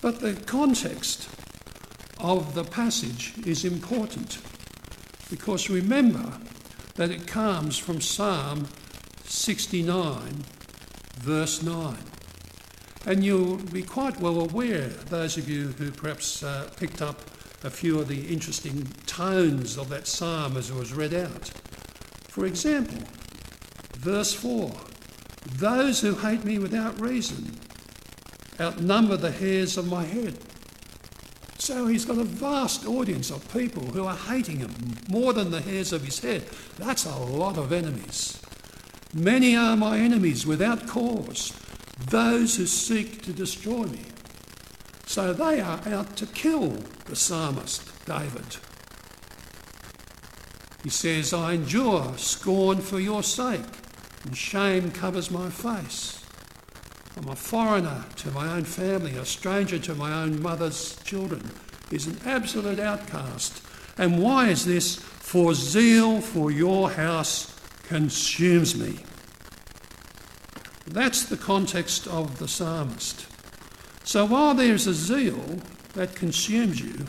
But 0.00 0.20
the 0.20 0.34
context 0.34 1.28
of 2.18 2.54
the 2.54 2.64
passage 2.64 3.34
is 3.46 3.64
important 3.64 4.38
because 5.30 5.68
remember 5.68 6.38
that 6.94 7.10
it 7.10 7.26
comes 7.26 7.76
from 7.78 8.00
Psalm 8.00 8.68
69, 9.24 10.44
verse 11.18 11.62
9. 11.62 11.96
And 13.06 13.24
you'll 13.24 13.56
be 13.56 13.82
quite 13.82 14.20
well 14.20 14.40
aware, 14.40 14.88
those 14.88 15.36
of 15.36 15.48
you 15.48 15.68
who 15.68 15.90
perhaps 15.90 16.42
uh, 16.42 16.70
picked 16.76 17.02
up 17.02 17.20
a 17.62 17.70
few 17.70 17.98
of 17.98 18.08
the 18.08 18.26
interesting 18.26 18.86
tones 19.06 19.76
of 19.76 19.88
that 19.88 20.06
psalm 20.06 20.56
as 20.56 20.70
it 20.70 20.76
was 20.76 20.92
read 20.92 21.14
out. 21.14 21.48
For 22.28 22.46
example, 22.46 23.02
verse 23.96 24.32
4 24.34 24.70
Those 25.44 26.00
who 26.00 26.14
hate 26.14 26.44
me 26.44 26.58
without 26.58 27.00
reason 27.00 27.58
outnumber 28.60 29.16
the 29.16 29.32
hairs 29.32 29.76
of 29.76 29.88
my 29.88 30.04
head. 30.04 30.36
So 31.58 31.86
he's 31.86 32.04
got 32.04 32.18
a 32.18 32.24
vast 32.24 32.86
audience 32.86 33.30
of 33.30 33.52
people 33.52 33.82
who 33.82 34.04
are 34.04 34.16
hating 34.16 34.58
him 34.58 34.74
more 35.08 35.32
than 35.32 35.50
the 35.50 35.60
hairs 35.60 35.92
of 35.92 36.04
his 36.04 36.20
head. 36.20 36.44
That's 36.78 37.06
a 37.06 37.16
lot 37.16 37.56
of 37.56 37.72
enemies. 37.72 38.40
Many 39.14 39.56
are 39.56 39.76
my 39.76 39.98
enemies 39.98 40.46
without 40.46 40.86
cause, 40.86 41.52
those 42.10 42.56
who 42.56 42.66
seek 42.66 43.22
to 43.22 43.32
destroy 43.32 43.84
me. 43.84 44.02
So 45.06 45.32
they 45.32 45.60
are 45.60 45.80
out 45.86 46.16
to 46.16 46.26
kill 46.26 46.78
the 47.06 47.16
psalmist, 47.16 47.88
David. 48.04 48.56
He 50.82 50.90
says, 50.90 51.32
I 51.32 51.52
endure 51.52 52.12
scorn 52.18 52.80
for 52.80 53.00
your 53.00 53.22
sake, 53.22 53.62
and 54.24 54.36
shame 54.36 54.90
covers 54.90 55.30
my 55.30 55.50
face. 55.50 56.24
I'm 57.16 57.28
a 57.28 57.36
foreigner 57.36 58.04
to 58.16 58.30
my 58.32 58.52
own 58.52 58.64
family, 58.64 59.16
a 59.16 59.24
stranger 59.24 59.78
to 59.78 59.94
my 59.94 60.12
own 60.12 60.42
mother's 60.42 60.96
children. 61.04 61.50
He's 61.90 62.06
an 62.06 62.18
absolute 62.24 62.80
outcast. 62.80 63.62
And 63.96 64.20
why 64.20 64.48
is 64.48 64.64
this? 64.64 64.96
For 64.96 65.54
zeal 65.54 66.20
for 66.20 66.50
your 66.50 66.90
house 66.90 67.58
consumes 67.84 68.76
me. 68.76 68.98
That's 70.86 71.24
the 71.24 71.36
context 71.36 72.06
of 72.08 72.38
the 72.38 72.48
psalmist. 72.48 73.26
So 74.04 74.26
while 74.26 74.54
there's 74.54 74.86
a 74.86 74.94
zeal 74.94 75.60
that 75.94 76.14
consumes 76.14 76.80
you 76.80 77.06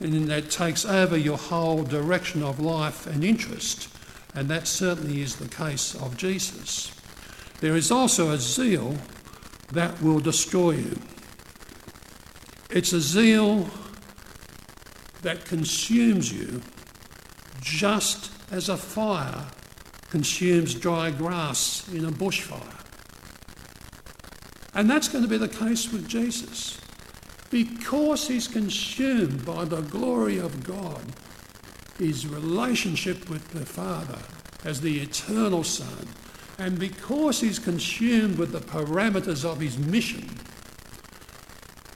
and 0.00 0.28
that 0.28 0.50
takes 0.50 0.84
over 0.84 1.16
your 1.16 1.38
whole 1.38 1.84
direction 1.84 2.42
of 2.42 2.58
life 2.58 3.06
and 3.06 3.22
interest, 3.22 3.88
and 4.34 4.48
that 4.48 4.66
certainly 4.66 5.20
is 5.20 5.36
the 5.36 5.48
case 5.48 5.94
of 5.94 6.16
Jesus, 6.16 6.94
there 7.60 7.76
is 7.76 7.90
also 7.90 8.30
a 8.30 8.38
zeal 8.38 8.96
that 9.72 10.00
will 10.02 10.20
destroy 10.20 10.72
you. 10.72 10.98
It's 12.70 12.92
a 12.92 13.00
zeal 13.00 13.68
that 15.22 15.44
consumes 15.44 16.32
you 16.32 16.62
just 17.60 18.32
as 18.50 18.68
a 18.68 18.76
fire 18.76 19.46
consumes 20.10 20.74
dry 20.74 21.10
grass 21.10 21.88
in 21.88 22.04
a 22.04 22.12
bushfire. 22.12 22.84
And 24.74 24.88
that's 24.90 25.08
going 25.08 25.24
to 25.24 25.28
be 25.28 25.38
the 25.38 25.48
case 25.48 25.90
with 25.90 26.06
Jesus. 26.06 26.78
Because 27.50 28.28
he's 28.28 28.48
consumed 28.48 29.44
by 29.44 29.64
the 29.64 29.80
glory 29.80 30.38
of 30.38 30.64
God, 30.64 31.02
his 32.02 32.26
relationship 32.26 33.28
with 33.30 33.48
the 33.50 33.64
Father 33.64 34.18
as 34.64 34.80
the 34.80 35.00
eternal 35.00 35.62
Son, 35.62 36.08
and 36.58 36.78
because 36.78 37.40
he's 37.40 37.58
consumed 37.58 38.38
with 38.38 38.52
the 38.52 38.60
parameters 38.60 39.44
of 39.44 39.60
his 39.60 39.78
mission, 39.78 40.28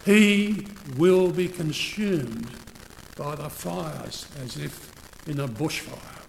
he 0.04 0.66
will 0.96 1.30
be 1.30 1.48
consumed 1.48 2.48
by 3.16 3.34
the 3.34 3.50
fires 3.50 4.26
as 4.42 4.56
if 4.56 4.92
in 5.28 5.40
a 5.40 5.48
bushfire. 5.48 6.22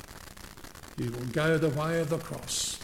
He 0.98 1.10
will 1.10 1.28
go 1.28 1.58
the 1.60 1.70
way 1.70 2.00
of 2.00 2.10
the 2.10 2.18
cross. 2.18 2.80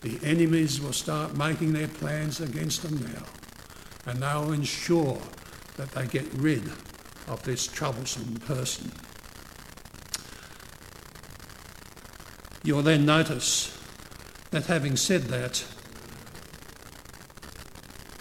The 0.00 0.18
enemies 0.24 0.80
will 0.80 0.94
start 0.94 1.36
making 1.36 1.74
their 1.74 1.88
plans 1.88 2.40
against 2.40 2.82
them 2.82 2.98
now, 2.98 3.24
and 4.06 4.22
they'll 4.22 4.52
ensure 4.52 5.20
that 5.76 5.90
they 5.92 6.06
get 6.06 6.26
rid 6.34 6.64
of 7.28 7.42
this 7.44 7.66
troublesome 7.66 8.36
person. 8.46 8.90
You'll 12.64 12.82
then 12.82 13.04
notice 13.04 13.76
that 14.50 14.66
having 14.66 14.96
said 14.96 15.22
that, 15.22 15.64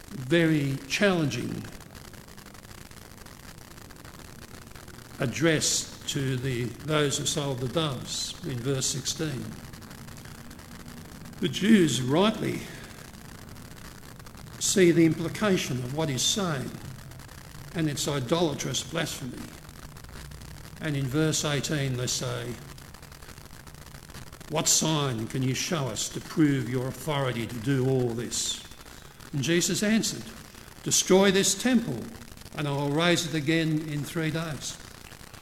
very 0.10 0.78
challenging 0.88 1.64
address 5.20 6.00
to 6.08 6.36
the, 6.38 6.64
those 6.86 7.20
who 7.20 7.26
sold 7.26 7.60
the 7.60 7.68
doves 7.68 8.34
in 8.48 8.58
verse 8.60 8.88
16. 8.88 9.46
The 11.40 11.48
Jews 11.48 12.02
rightly 12.02 12.62
see 14.60 14.92
the 14.92 15.06
implication 15.06 15.78
of 15.84 15.96
what 15.96 16.10
he's 16.10 16.24
saying, 16.24 16.72
and 17.76 17.88
it's 17.88 18.08
idolatrous 18.08 18.82
blasphemy. 18.84 19.44
And 20.82 20.98
in 20.98 21.06
verse 21.06 21.46
18 21.46 21.98
they 21.98 22.08
say, 22.08 22.48
what 24.52 24.68
sign 24.68 25.28
can 25.28 25.42
you 25.42 25.54
show 25.54 25.88
us 25.88 26.10
to 26.10 26.20
prove 26.20 26.70
your 26.70 26.88
authority 26.88 27.48
to 27.48 27.56
do 27.56 27.90
all 27.90 28.10
this? 28.10 28.62
And 29.32 29.42
Jesus 29.42 29.82
answered, 29.82 30.24
Destroy 30.84 31.32
this 31.32 31.56
temple, 31.56 31.98
and 32.58 32.68
I 32.68 32.72
will 32.72 32.90
raise 32.90 33.26
it 33.26 33.34
again 33.34 33.88
in 33.90 34.04
three 34.04 34.30
days. 34.30 34.78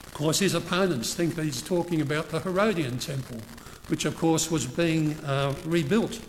Of 0.05 0.13
course, 0.13 0.37
his 0.37 0.53
opponents 0.53 1.15
think 1.15 1.33
that 1.35 1.43
he's 1.43 1.63
talking 1.63 2.01
about 2.01 2.29
the 2.29 2.39
Herodian 2.39 2.99
temple, 2.99 3.39
which, 3.87 4.05
of 4.05 4.15
course, 4.15 4.51
was 4.51 4.67
being 4.67 5.17
uh, 5.21 5.55
rebuilt 5.65 6.19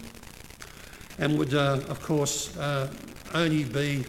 and 1.18 1.38
would, 1.38 1.52
uh, 1.52 1.80
of 1.86 2.02
course, 2.02 2.56
uh, 2.56 2.90
only 3.34 3.64
be 3.64 4.06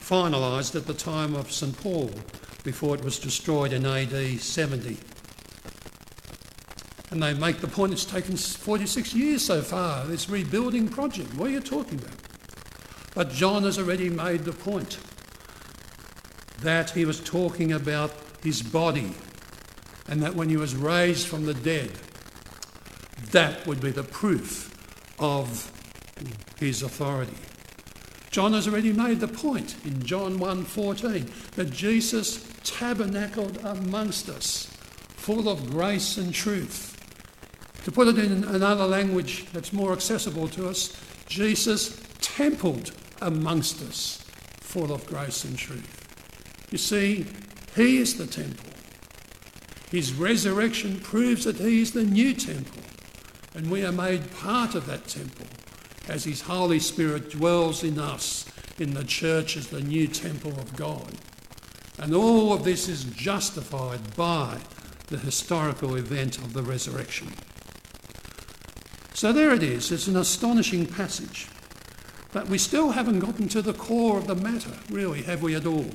finalised 0.00 0.76
at 0.76 0.86
the 0.86 0.94
time 0.94 1.34
of 1.34 1.50
St 1.50 1.76
Paul 1.76 2.12
before 2.62 2.94
it 2.94 3.02
was 3.02 3.18
destroyed 3.18 3.72
in 3.72 3.84
AD 3.84 4.40
70. 4.40 4.96
And 7.10 7.22
they 7.22 7.32
make 7.32 7.60
the 7.60 7.68
point 7.68 7.92
it's 7.92 8.04
taken 8.04 8.36
46 8.36 9.14
years 9.14 9.44
so 9.44 9.62
far, 9.62 10.04
this 10.04 10.28
rebuilding 10.28 10.88
project. 10.88 11.34
What 11.34 11.48
are 11.48 11.52
you 11.52 11.60
talking 11.60 11.98
about? 11.98 12.16
But 13.14 13.30
John 13.30 13.62
has 13.64 13.78
already 13.78 14.10
made 14.10 14.44
the 14.44 14.52
point 14.52 14.98
that 16.60 16.90
he 16.90 17.04
was 17.04 17.20
talking 17.20 17.72
about 17.72 18.12
his 18.42 18.62
body 18.62 19.14
and 20.06 20.22
that 20.22 20.34
when 20.34 20.48
he 20.48 20.56
was 20.56 20.74
raised 20.74 21.26
from 21.26 21.46
the 21.46 21.54
dead, 21.54 21.92
that 23.32 23.66
would 23.66 23.80
be 23.80 23.90
the 23.90 24.02
proof 24.02 24.74
of 25.18 25.72
his 26.58 26.82
authority. 26.82 27.36
John 28.30 28.52
has 28.52 28.68
already 28.68 28.92
made 28.92 29.20
the 29.20 29.28
point 29.28 29.74
in 29.84 30.04
John 30.04 30.38
1:14 30.38 31.30
that 31.56 31.70
Jesus 31.70 32.40
tabernacled 32.62 33.58
amongst 33.64 34.28
us, 34.28 34.68
full 35.16 35.48
of 35.48 35.70
grace 35.70 36.16
and 36.16 36.32
truth. 36.34 36.87
To 37.84 37.92
put 37.92 38.08
it 38.08 38.18
in 38.18 38.44
another 38.44 38.86
language 38.86 39.46
that's 39.52 39.72
more 39.72 39.92
accessible 39.92 40.48
to 40.48 40.68
us, 40.68 41.00
Jesus 41.26 42.00
templed 42.20 42.92
amongst 43.20 43.82
us, 43.82 44.24
full 44.60 44.92
of 44.92 45.06
grace 45.06 45.44
and 45.44 45.56
truth. 45.56 46.06
You 46.70 46.78
see, 46.78 47.26
He 47.74 47.98
is 47.98 48.18
the 48.18 48.26
temple. 48.26 48.70
His 49.90 50.12
resurrection 50.12 51.00
proves 51.00 51.44
that 51.44 51.56
He 51.56 51.80
is 51.80 51.92
the 51.92 52.04
new 52.04 52.34
temple, 52.34 52.82
and 53.54 53.70
we 53.70 53.84
are 53.84 53.92
made 53.92 54.30
part 54.36 54.74
of 54.74 54.86
that 54.86 55.06
temple 55.08 55.46
as 56.08 56.24
His 56.24 56.42
Holy 56.42 56.78
Spirit 56.78 57.30
dwells 57.30 57.82
in 57.82 57.98
us 57.98 58.44
in 58.78 58.94
the 58.94 59.04
church 59.04 59.56
as 59.56 59.68
the 59.68 59.80
new 59.80 60.06
temple 60.06 60.52
of 60.52 60.76
God. 60.76 61.14
And 61.98 62.14
all 62.14 62.52
of 62.52 62.64
this 62.64 62.88
is 62.88 63.04
justified 63.04 64.14
by 64.16 64.58
the 65.08 65.18
historical 65.18 65.96
event 65.96 66.38
of 66.38 66.52
the 66.52 66.62
resurrection. 66.62 67.28
So 69.18 69.32
there 69.32 69.52
it 69.52 69.64
is. 69.64 69.90
It's 69.90 70.06
an 70.06 70.16
astonishing 70.16 70.86
passage. 70.86 71.48
But 72.32 72.46
we 72.46 72.56
still 72.56 72.92
haven't 72.92 73.18
gotten 73.18 73.48
to 73.48 73.60
the 73.60 73.72
core 73.72 74.16
of 74.16 74.28
the 74.28 74.36
matter, 74.36 74.70
really, 74.90 75.22
have 75.22 75.42
we 75.42 75.56
at 75.56 75.66
all? 75.66 75.90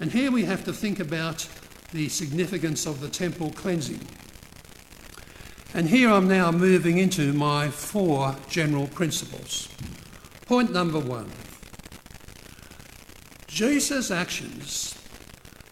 And 0.00 0.10
here 0.10 0.32
we 0.32 0.46
have 0.46 0.64
to 0.64 0.72
think 0.72 1.00
about 1.00 1.46
the 1.92 2.08
significance 2.08 2.86
of 2.86 3.02
the 3.02 3.10
temple 3.10 3.50
cleansing. 3.50 4.00
And 5.74 5.86
here 5.86 6.08
I'm 6.08 6.28
now 6.28 6.50
moving 6.50 6.96
into 6.96 7.34
my 7.34 7.68
four 7.68 8.36
general 8.48 8.86
principles. 8.86 9.68
Point 10.46 10.72
number 10.72 10.98
one 10.98 11.30
Jesus' 13.48 14.10
actions 14.10 14.94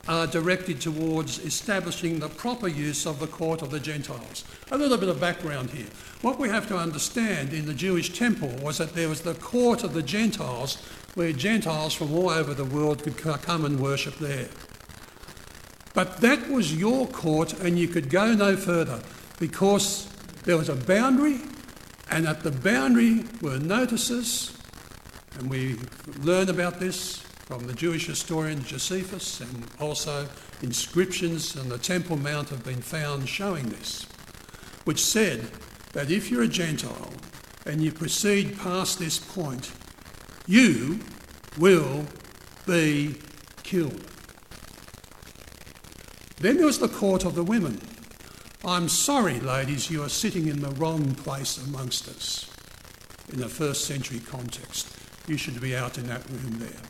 are 0.09 0.27
directed 0.27 0.81
towards 0.81 1.39
establishing 1.45 2.19
the 2.19 2.29
proper 2.29 2.69
use 2.69 3.07
of 3.07 3.21
the 3.21 3.27
court 3.27 3.63
of 3.63 3.71
the 3.71 3.81
Gentiles. 3.81 4.45
A 4.71 4.79
little 4.79 4.99
bit 4.99 5.09
of 5.09 5.21
background 5.21 5.71
here. 5.71 5.89
What 6.23 6.39
we 6.39 6.49
have 6.49 6.69
to 6.69 6.77
understand 6.77 7.53
in 7.53 7.67
the 7.67 7.75
Jewish 7.75 8.17
temple 8.17 8.53
was 8.63 8.79
that 8.79 8.95
there 8.95 9.09
was 9.09 9.21
the 9.21 9.35
court 9.35 9.85
of 9.85 9.95
the 9.95 10.03
Gentiles 10.03 10.77
where 11.15 11.33
Gentiles 11.33 11.95
from 11.95 12.13
all 12.13 12.31
over 12.31 12.55
the 12.55 12.65
world 12.65 13.03
could 13.03 13.17
come 13.17 13.65
and 13.65 13.81
worship 13.81 14.17
there. 14.19 14.49
But 15.93 16.19
that 16.19 16.49
was 16.49 16.75
your 16.75 17.07
court 17.09 17.53
and 17.61 17.79
you 17.79 17.89
could 17.89 18.11
go 18.11 18.35
no 18.35 18.57
further. 18.57 19.01
because 19.41 20.07
there 20.45 20.57
was 20.57 20.69
a 20.69 20.77
boundary, 20.77 21.41
and 22.11 22.29
at 22.29 22.43
the 22.45 22.53
boundary 22.53 23.25
were 23.41 23.59
notices, 23.59 24.57
and 25.39 25.51
we 25.51 25.77
learn 26.21 26.49
about 26.49 26.79
this 26.79 27.25
from 27.51 27.67
the 27.67 27.75
Jewish 27.75 28.07
historian 28.07 28.63
Josephus, 28.63 29.41
and 29.41 29.67
also 29.81 30.29
inscriptions 30.63 31.57
on 31.57 31.69
the 31.69 31.79
Temple 31.79 32.17
Mount 32.17 32.49
have 32.51 32.65
been 32.65 32.81
found 32.81 33.29
showing 33.29 33.71
this, 33.71 34.07
which 34.85 35.05
said 35.05 35.51
that 35.93 36.13
if 36.13 36.31
you're 36.31 36.45
a 36.45 36.49
Gentile 36.49 37.13
and 37.67 37.83
you 37.83 37.91
proceed 37.91 38.57
past 38.57 39.01
this 39.01 39.19
point, 39.19 39.73
you 40.47 41.01
will 41.59 42.05
be 42.69 43.17
killed. 43.65 44.05
Then 46.37 46.57
there 46.57 46.67
was 46.67 46.79
the 46.79 46.87
court 46.87 47.25
of 47.25 47.35
the 47.35 47.43
women. 47.43 47.81
I'm 48.65 48.89
sorry, 48.89 49.41
ladies, 49.41 49.91
you 49.91 50.05
are 50.05 50.09
sitting 50.09 50.47
in 50.47 50.61
the 50.61 50.71
wrong 50.71 51.17
place 51.17 51.59
amongst 51.59 52.07
us 52.07 52.49
in 53.33 53.43
a 53.43 53.49
first 53.49 53.87
century 53.87 54.21
context. 54.21 54.87
You 55.27 55.37
should 55.37 55.61
be 55.61 55.75
out 55.75 55.99
in 55.99 56.07
that 56.07 56.31
room 56.31 56.61
there. 56.61 56.90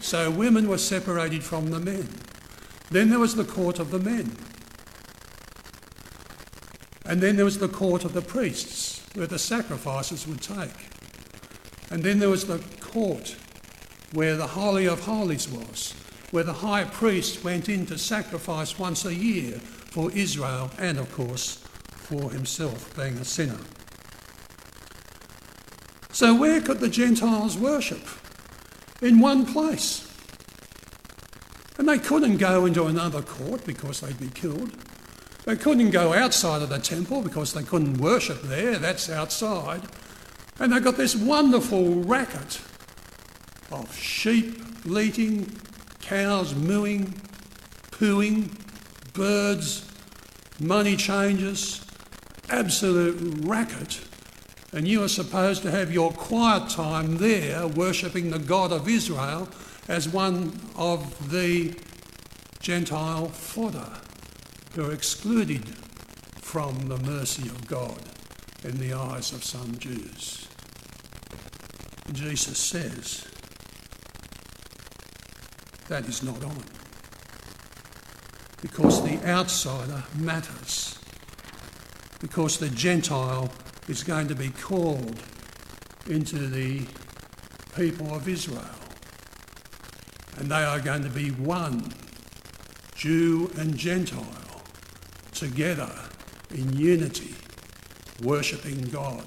So 0.00 0.30
women 0.30 0.68
were 0.68 0.78
separated 0.78 1.44
from 1.44 1.70
the 1.70 1.78
men. 1.78 2.08
Then 2.90 3.10
there 3.10 3.18
was 3.18 3.36
the 3.36 3.44
court 3.44 3.78
of 3.78 3.90
the 3.90 3.98
men. 3.98 4.36
And 7.04 7.20
then 7.20 7.36
there 7.36 7.44
was 7.44 7.58
the 7.58 7.68
court 7.68 8.04
of 8.04 8.12
the 8.12 8.22
priests, 8.22 9.02
where 9.14 9.26
the 9.26 9.38
sacrifices 9.38 10.26
would 10.26 10.40
take. 10.40 10.90
And 11.90 12.02
then 12.02 12.18
there 12.18 12.28
was 12.28 12.46
the 12.46 12.58
court 12.80 13.36
where 14.12 14.36
the 14.36 14.46
Holy 14.46 14.86
of 14.86 15.00
Holies 15.00 15.48
was, 15.48 15.94
where 16.30 16.44
the 16.44 16.52
high 16.52 16.84
priest 16.84 17.44
went 17.44 17.68
in 17.68 17.86
to 17.86 17.98
sacrifice 17.98 18.78
once 18.78 19.04
a 19.04 19.14
year 19.14 19.58
for 19.58 20.10
Israel 20.12 20.70
and, 20.78 20.98
of 20.98 21.12
course, 21.12 21.56
for 21.92 22.30
himself, 22.30 22.94
being 22.96 23.16
a 23.18 23.24
sinner. 23.24 23.58
So, 26.12 26.34
where 26.34 26.60
could 26.60 26.80
the 26.80 26.88
Gentiles 26.88 27.56
worship? 27.56 28.02
In 29.00 29.20
one 29.20 29.46
place. 29.46 30.06
And 31.78 31.88
they 31.88 31.98
couldn't 31.98 32.36
go 32.36 32.66
into 32.66 32.84
another 32.84 33.22
court 33.22 33.64
because 33.64 34.00
they'd 34.00 34.20
be 34.20 34.28
killed. 34.28 34.72
They 35.46 35.56
couldn't 35.56 35.90
go 35.90 36.12
outside 36.12 36.60
of 36.60 36.68
the 36.68 36.78
temple 36.78 37.22
because 37.22 37.54
they 37.54 37.62
couldn't 37.62 37.98
worship 37.98 38.42
there, 38.42 38.76
that's 38.78 39.08
outside. 39.08 39.82
And 40.58 40.72
they 40.72 40.80
got 40.80 40.98
this 40.98 41.16
wonderful 41.16 42.02
racket 42.02 42.60
of 43.72 43.96
sheep 43.96 44.82
bleating, 44.82 45.50
cows 46.00 46.54
mooing, 46.54 47.14
pooing, 47.92 48.50
birds, 49.14 49.90
money 50.60 50.96
changers, 50.96 51.84
absolute 52.50 53.16
racket. 53.46 54.00
And 54.72 54.86
you 54.86 55.02
are 55.02 55.08
supposed 55.08 55.62
to 55.62 55.70
have 55.70 55.92
your 55.92 56.12
quiet 56.12 56.70
time 56.70 57.18
there 57.18 57.66
worshipping 57.66 58.30
the 58.30 58.38
God 58.38 58.72
of 58.72 58.88
Israel 58.88 59.48
as 59.88 60.08
one 60.08 60.60
of 60.76 61.30
the 61.30 61.74
Gentile 62.60 63.28
fodder 63.28 63.90
who 64.74 64.86
are 64.86 64.92
excluded 64.92 65.68
from 66.40 66.88
the 66.88 66.98
mercy 66.98 67.48
of 67.48 67.66
God 67.66 68.00
in 68.62 68.78
the 68.78 68.92
eyes 68.92 69.32
of 69.32 69.42
some 69.42 69.76
Jews. 69.78 70.46
Jesus 72.12 72.58
says 72.58 73.26
that 75.88 76.06
is 76.06 76.22
not 76.22 76.42
on. 76.44 76.62
Because 78.62 79.02
the 79.02 79.18
outsider 79.28 80.04
matters. 80.16 80.98
Because 82.20 82.58
the 82.58 82.68
Gentile 82.68 83.50
is 83.88 84.02
going 84.02 84.28
to 84.28 84.34
be 84.34 84.50
called 84.50 85.20
into 86.06 86.38
the 86.38 86.86
people 87.76 88.14
of 88.14 88.28
Israel. 88.28 88.64
And 90.36 90.50
they 90.50 90.62
are 90.62 90.80
going 90.80 91.02
to 91.02 91.10
be 91.10 91.30
one, 91.30 91.92
Jew 92.94 93.50
and 93.56 93.76
Gentile, 93.76 94.62
together 95.32 95.90
in 96.50 96.76
unity, 96.76 97.34
worshipping 98.22 98.82
God, 98.82 99.24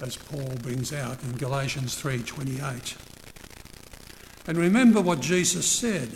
as 0.00 0.16
Paul 0.16 0.54
brings 0.62 0.92
out 0.92 1.22
in 1.22 1.32
Galatians 1.32 2.00
3:28. 2.00 2.96
And 4.46 4.58
remember 4.58 5.00
what 5.00 5.20
Jesus 5.20 5.66
said 5.66 6.10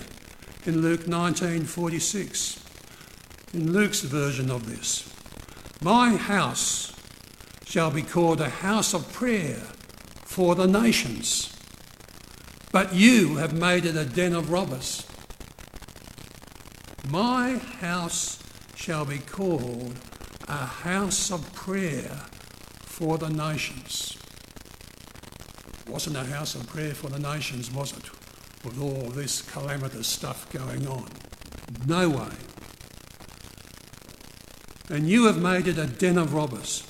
in 0.66 0.82
Luke 0.82 1.06
19:46. 1.06 2.58
In 3.54 3.72
Luke's 3.72 4.00
version 4.00 4.50
of 4.50 4.68
this, 4.68 5.08
my 5.80 6.16
house 6.16 6.92
shall 7.68 7.90
be 7.90 8.02
called 8.02 8.40
a 8.40 8.48
house 8.48 8.94
of 8.94 9.12
prayer 9.12 9.60
for 10.24 10.54
the 10.54 10.66
nations, 10.66 11.54
but 12.72 12.94
you 12.94 13.36
have 13.36 13.52
made 13.52 13.84
it 13.84 13.96
a 13.96 14.04
den 14.04 14.32
of 14.32 14.50
robbers. 14.50 15.06
My 17.10 17.58
house 17.58 18.38
shall 18.74 19.04
be 19.04 19.18
called 19.18 19.94
a 20.48 20.66
house 20.66 21.30
of 21.30 21.52
prayer 21.52 22.22
for 22.80 23.18
the 23.18 23.28
nations. 23.28 24.16
It 25.86 25.90
wasn't 25.90 26.16
a 26.16 26.24
house 26.24 26.54
of 26.54 26.66
prayer 26.66 26.94
for 26.94 27.08
the 27.08 27.18
nations, 27.18 27.70
was 27.70 27.96
it? 27.96 28.10
with 28.64 28.80
all 28.80 29.10
this 29.10 29.42
calamitous 29.42 30.06
stuff 30.06 30.50
going 30.50 30.86
on. 30.86 31.08
No 31.86 32.08
way. 32.08 32.28
And 34.90 35.08
you 35.08 35.26
have 35.26 35.40
made 35.40 35.68
it 35.68 35.78
a 35.78 35.86
den 35.86 36.18
of 36.18 36.34
robbers. 36.34 36.82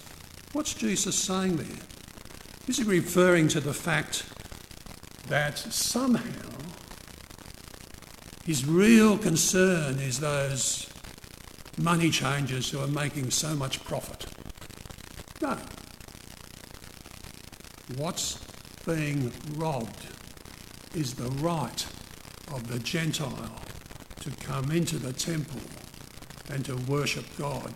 What's 0.52 0.72
Jesus 0.72 1.14
saying 1.14 1.56
there? 1.56 1.84
Is 2.66 2.78
he 2.78 2.84
referring 2.84 3.48
to 3.48 3.60
the 3.60 3.74
fact 3.74 4.24
that 5.28 5.58
somehow 5.58 6.48
his 8.46 8.64
real 8.64 9.18
concern 9.18 9.98
is 9.98 10.20
those 10.20 10.88
money 11.76 12.08
changers 12.08 12.70
who 12.70 12.80
are 12.80 12.86
making 12.86 13.30
so 13.30 13.54
much 13.54 13.84
profit? 13.84 14.24
No. 15.42 15.58
What's 17.96 18.38
being 18.86 19.30
robbed 19.56 20.06
is 20.94 21.12
the 21.12 21.28
right 21.42 21.86
of 22.54 22.68
the 22.68 22.78
Gentile 22.78 23.60
to 24.20 24.30
come 24.42 24.70
into 24.70 24.98
the 24.98 25.12
temple 25.12 25.60
and 26.50 26.64
to 26.64 26.76
worship 26.90 27.26
God 27.36 27.74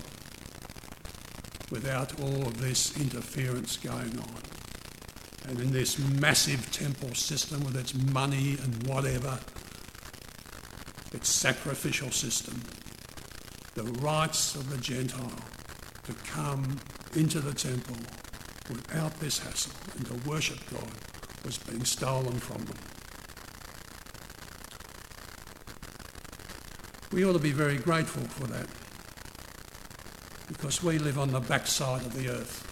without 1.73 2.21
all 2.21 2.47
of 2.47 2.61
this 2.61 2.95
interference 3.01 3.79
going 3.79 4.19
on. 4.19 4.43
And 5.49 5.59
in 5.59 5.73
this 5.73 5.99
massive 6.21 6.71
temple 6.71 7.15
system 7.15 7.65
with 7.65 7.77
its 7.77 7.95
money 7.95 8.59
and 8.63 8.87
whatever, 8.87 9.39
its 11.13 11.31
sacrificial 11.31 12.11
system, 12.11 12.61
the 13.75 13.85
rights 14.01 14.55
of 14.55 14.69
the 14.69 14.77
Gentile 14.77 15.33
to 16.05 16.13
come 16.27 16.77
into 17.17 17.41
the 17.41 17.55
temple 17.55 17.97
without 18.69 19.19
this 19.19 19.39
hassle 19.39 19.73
and 19.97 20.07
to 20.07 20.29
worship 20.29 20.59
God 20.71 20.93
was 21.43 21.57
being 21.57 21.87
stolen 21.87 22.39
from 22.39 22.67
them. 22.67 22.77
We 27.13 27.25
ought 27.25 27.33
to 27.33 27.39
be 27.39 27.53
very 27.53 27.79
grateful 27.79 28.25
for 28.25 28.47
that 28.49 28.67
because 30.53 30.83
we 30.83 30.99
live 30.99 31.19
on 31.19 31.33
the 31.33 31.41
backside 31.41 32.03
of 32.03 32.15
the 32.15 32.29
earth. 32.29 32.69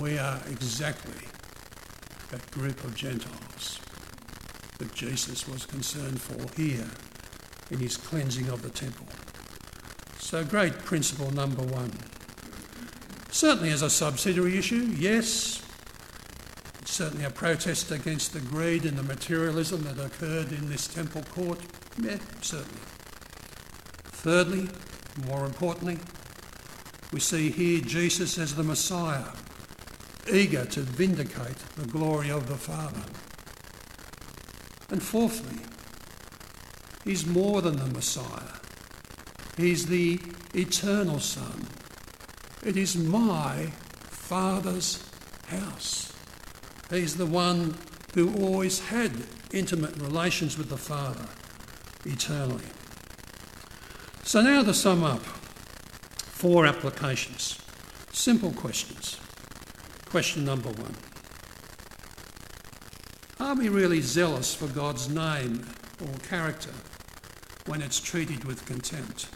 We 0.00 0.18
are 0.18 0.40
exactly 0.48 1.26
that 2.30 2.48
group 2.52 2.84
of 2.84 2.94
Gentiles 2.94 3.80
that 4.78 4.94
Jesus 4.94 5.48
was 5.48 5.66
concerned 5.66 6.20
for 6.20 6.60
here 6.60 6.88
in 7.70 7.80
his 7.80 7.96
cleansing 7.96 8.48
of 8.48 8.62
the 8.62 8.70
temple. 8.70 9.06
So, 10.18 10.44
great 10.44 10.78
principle 10.84 11.32
number 11.32 11.62
one. 11.62 11.92
Certainly, 13.32 13.70
as 13.70 13.82
a 13.82 13.90
subsidiary 13.90 14.56
issue, 14.56 14.94
yes, 14.96 15.62
certainly 16.84 17.24
a 17.24 17.30
protest 17.30 17.90
against 17.90 18.32
the 18.32 18.40
greed 18.40 18.84
and 18.84 18.96
the 18.96 19.02
materialism 19.02 19.82
that 19.82 19.98
occurred 19.98 20.52
in 20.52 20.68
this 20.68 20.86
temple 20.86 21.22
court. 21.34 21.60
Yeah, 22.00 22.18
certainly. 22.40 22.80
Thirdly, 24.22 24.68
more 25.26 25.46
importantly, 25.46 25.98
we 27.10 27.20
see 27.20 27.50
here 27.50 27.80
Jesus 27.80 28.36
as 28.36 28.54
the 28.54 28.62
Messiah, 28.62 29.24
eager 30.30 30.66
to 30.66 30.80
vindicate 30.80 31.56
the 31.76 31.86
glory 31.86 32.30
of 32.30 32.46
the 32.46 32.56
Father. 32.56 33.00
And 34.90 35.02
fourthly, 35.02 35.64
he's 37.02 37.24
more 37.24 37.62
than 37.62 37.76
the 37.76 37.86
Messiah. 37.86 38.60
He's 39.56 39.86
the 39.86 40.20
eternal 40.52 41.18
Son. 41.18 41.66
It 42.62 42.76
is 42.76 42.98
my 42.98 43.72
Father's 44.10 45.02
house. 45.46 46.12
He's 46.90 47.16
the 47.16 47.24
one 47.24 47.74
who 48.12 48.34
always 48.36 48.80
had 48.80 49.12
intimate 49.50 49.96
relations 49.96 50.58
with 50.58 50.68
the 50.68 50.76
Father 50.76 51.24
eternally. 52.04 52.66
So 54.30 54.40
now 54.40 54.62
to 54.62 54.72
sum 54.72 55.02
up, 55.02 55.24
four 55.24 56.64
applications. 56.64 57.58
Simple 58.12 58.52
questions. 58.52 59.18
Question 60.08 60.44
number 60.44 60.68
one. 60.68 60.94
Are 63.40 63.56
we 63.56 63.68
really 63.68 64.00
zealous 64.00 64.54
for 64.54 64.68
God's 64.68 65.08
name 65.08 65.66
or 66.00 66.16
character 66.28 66.70
when 67.66 67.82
it's 67.82 67.98
treated 67.98 68.44
with 68.44 68.64
contempt? 68.66 69.26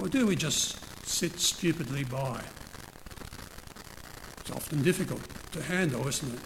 Or 0.00 0.06
do 0.06 0.28
we 0.28 0.36
just 0.36 0.78
sit 1.04 1.40
stupidly 1.40 2.04
by? 2.04 2.44
It's 4.38 4.52
often 4.52 4.84
difficult 4.84 5.28
to 5.50 5.62
handle, 5.64 6.06
isn't 6.06 6.32
it, 6.32 6.40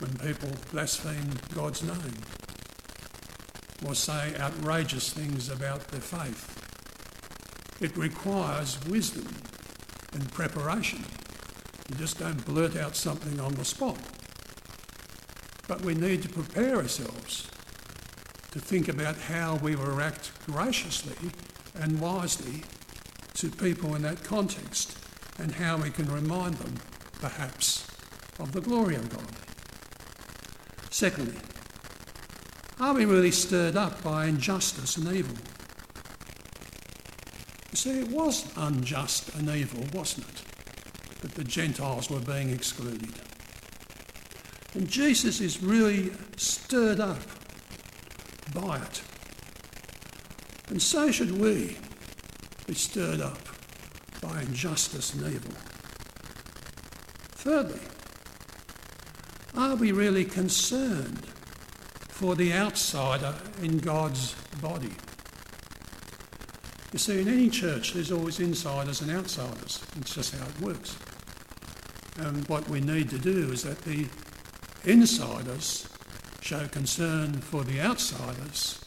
when 0.00 0.18
people 0.18 0.50
blaspheme 0.72 1.30
God's 1.54 1.84
name 1.84 2.24
or 3.86 3.94
say 3.94 4.34
outrageous 4.38 5.12
things 5.12 5.48
about 5.48 5.88
their 5.88 6.00
faith. 6.00 6.62
It 7.80 7.96
requires 7.96 8.82
wisdom 8.86 9.28
and 10.12 10.32
preparation. 10.32 11.04
You 11.88 11.96
just 11.96 12.18
don't 12.18 12.44
blurt 12.44 12.76
out 12.76 12.96
something 12.96 13.38
on 13.38 13.54
the 13.54 13.64
spot. 13.64 13.98
But 15.68 15.82
we 15.82 15.94
need 15.94 16.22
to 16.22 16.28
prepare 16.28 16.76
ourselves 16.76 17.48
to 18.52 18.58
think 18.58 18.88
about 18.88 19.16
how 19.16 19.56
we 19.56 19.76
will 19.76 20.00
act 20.00 20.32
graciously 20.46 21.30
and 21.74 22.00
wisely 22.00 22.62
to 23.34 23.50
people 23.50 23.94
in 23.94 24.02
that 24.02 24.24
context 24.24 24.96
and 25.38 25.52
how 25.52 25.76
we 25.76 25.90
can 25.90 26.10
remind 26.10 26.54
them, 26.54 26.74
perhaps, 27.20 27.86
of 28.38 28.52
the 28.52 28.60
glory 28.60 28.94
of 28.94 29.10
God. 29.10 29.36
Secondly, 30.90 31.38
are 32.80 32.94
we 32.94 33.04
really 33.04 33.30
stirred 33.30 33.76
up 33.76 34.02
by 34.02 34.26
injustice 34.26 34.96
and 34.96 35.14
evil? 35.14 35.36
You 37.70 37.76
see, 37.76 38.00
it 38.00 38.08
was 38.08 38.50
unjust 38.56 39.34
and 39.34 39.48
evil, 39.48 39.84
wasn't 39.92 40.28
it? 40.28 40.42
That 41.20 41.32
the 41.32 41.44
Gentiles 41.44 42.10
were 42.10 42.20
being 42.20 42.50
excluded. 42.50 43.14
And 44.74 44.88
Jesus 44.88 45.40
is 45.40 45.62
really 45.62 46.12
stirred 46.36 47.00
up 47.00 47.22
by 48.54 48.78
it. 48.78 49.02
And 50.68 50.82
so 50.82 51.10
should 51.10 51.38
we 51.38 51.78
be 52.66 52.74
stirred 52.74 53.20
up 53.20 53.38
by 54.20 54.42
injustice 54.42 55.14
and 55.14 55.32
evil. 55.32 55.52
Thirdly, 57.32 57.80
are 59.56 59.76
we 59.76 59.92
really 59.92 60.24
concerned 60.24 61.26
for 62.16 62.34
the 62.34 62.50
outsider 62.50 63.34
in 63.62 63.76
God's 63.76 64.34
body? 64.62 64.92
You 66.90 66.98
see, 66.98 67.20
in 67.20 67.28
any 67.28 67.50
church, 67.50 67.92
there's 67.92 68.10
always 68.10 68.40
insiders 68.40 69.02
and 69.02 69.10
outsiders. 69.10 69.84
It's 70.00 70.14
just 70.14 70.34
how 70.34 70.46
it 70.46 70.60
works. 70.62 70.96
And 72.16 72.48
what 72.48 72.70
we 72.70 72.80
need 72.80 73.10
to 73.10 73.18
do 73.18 73.52
is 73.52 73.64
that 73.64 73.82
the 73.82 74.06
insiders 74.84 75.86
show 76.40 76.66
concern 76.68 77.34
for 77.34 77.64
the 77.64 77.82
outsiders 77.82 78.82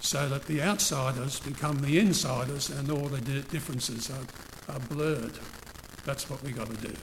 so 0.00 0.28
that 0.28 0.44
the 0.44 0.62
outsiders 0.62 1.40
become 1.40 1.80
the 1.80 1.98
insiders 1.98 2.70
and 2.70 2.88
all 2.92 3.08
the 3.08 3.20
differences 3.20 4.08
are, 4.08 4.72
are 4.72 4.80
blurred. 4.80 5.36
That's 6.04 6.30
what 6.30 6.44
we've 6.44 6.56
got 6.56 6.70
to 6.70 6.76
do. 6.76 6.94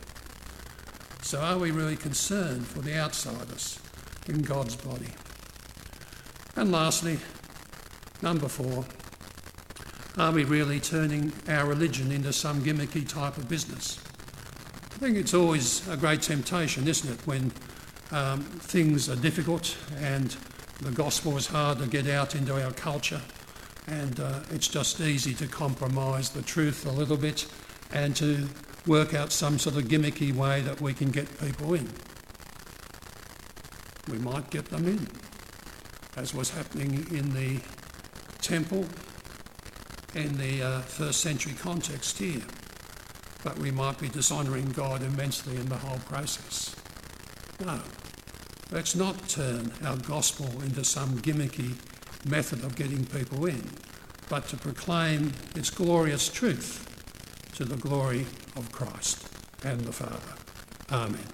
So, 1.21 1.41
are 1.41 1.57
we 1.57 1.71
really 1.71 1.97
concerned 1.97 2.65
for 2.65 2.79
the 2.79 2.97
outsiders 2.97 3.77
in 4.29 4.41
God's 4.41 4.77
body? 4.77 5.09
And 6.55 6.71
lastly, 6.71 7.17
number 8.21 8.47
four, 8.47 8.85
are 10.17 10.31
we 10.31 10.43
really 10.43 10.79
turning 10.79 11.33
our 11.47 11.65
religion 11.65 12.11
into 12.11 12.31
some 12.31 12.61
gimmicky 12.61 13.07
type 13.07 13.37
of 13.37 13.49
business? 13.49 13.99
I 14.91 14.97
think 14.99 15.17
it's 15.17 15.33
always 15.33 15.87
a 15.87 15.97
great 15.97 16.21
temptation, 16.21 16.87
isn't 16.87 17.11
it, 17.11 17.27
when 17.27 17.51
um, 18.11 18.41
things 18.43 19.09
are 19.09 19.15
difficult 19.15 19.75
and 19.97 20.35
the 20.81 20.91
gospel 20.91 21.35
is 21.37 21.47
hard 21.47 21.79
to 21.79 21.87
get 21.87 22.07
out 22.07 22.35
into 22.35 22.63
our 22.63 22.71
culture, 22.71 23.21
and 23.87 24.19
uh, 24.19 24.41
it's 24.51 24.67
just 24.67 25.01
easy 25.01 25.33
to 25.33 25.47
compromise 25.47 26.29
the 26.29 26.41
truth 26.41 26.85
a 26.85 26.91
little 26.91 27.17
bit 27.17 27.47
and 27.91 28.15
to 28.17 28.47
work 28.85 29.13
out 29.13 29.31
some 29.31 29.57
sort 29.57 29.77
of 29.77 29.85
gimmicky 29.85 30.33
way 30.33 30.61
that 30.61 30.79
we 30.79 30.93
can 30.93 31.09
get 31.09 31.39
people 31.39 31.73
in. 31.73 31.89
We 34.09 34.19
might 34.19 34.49
get 34.49 34.65
them 34.65 34.87
in, 34.87 35.07
as 36.15 36.33
was 36.33 36.49
happening 36.51 37.05
in 37.11 37.33
the 37.33 37.59
temple 38.41 38.85
in 40.15 40.37
the 40.37 40.61
uh, 40.61 40.79
first 40.81 41.21
century 41.21 41.53
context 41.53 42.19
here, 42.19 42.41
but 43.43 43.57
we 43.57 43.71
might 43.71 43.99
be 43.99 44.07
dishonouring 44.07 44.69
God 44.71 45.01
immensely 45.01 45.55
in 45.55 45.67
the 45.67 45.77
whole 45.77 45.99
process. 45.99 46.75
No, 47.59 47.79
let's 48.71 48.95
not 48.95 49.27
turn 49.27 49.71
our 49.83 49.97
gospel 49.97 50.47
into 50.61 50.83
some 50.83 51.17
gimmicky 51.19 51.75
method 52.29 52.63
of 52.63 52.75
getting 52.75 53.05
people 53.05 53.45
in, 53.45 53.63
but 54.29 54.47
to 54.49 54.57
proclaim 54.57 55.33
its 55.55 55.69
glorious 55.69 56.29
truth 56.29 56.89
to 57.55 57.65
the 57.65 57.77
glory 57.77 58.25
of 58.55 58.71
Christ 58.71 59.27
and 59.63 59.81
the 59.81 59.91
Father. 59.91 60.33
Amen. 60.91 61.32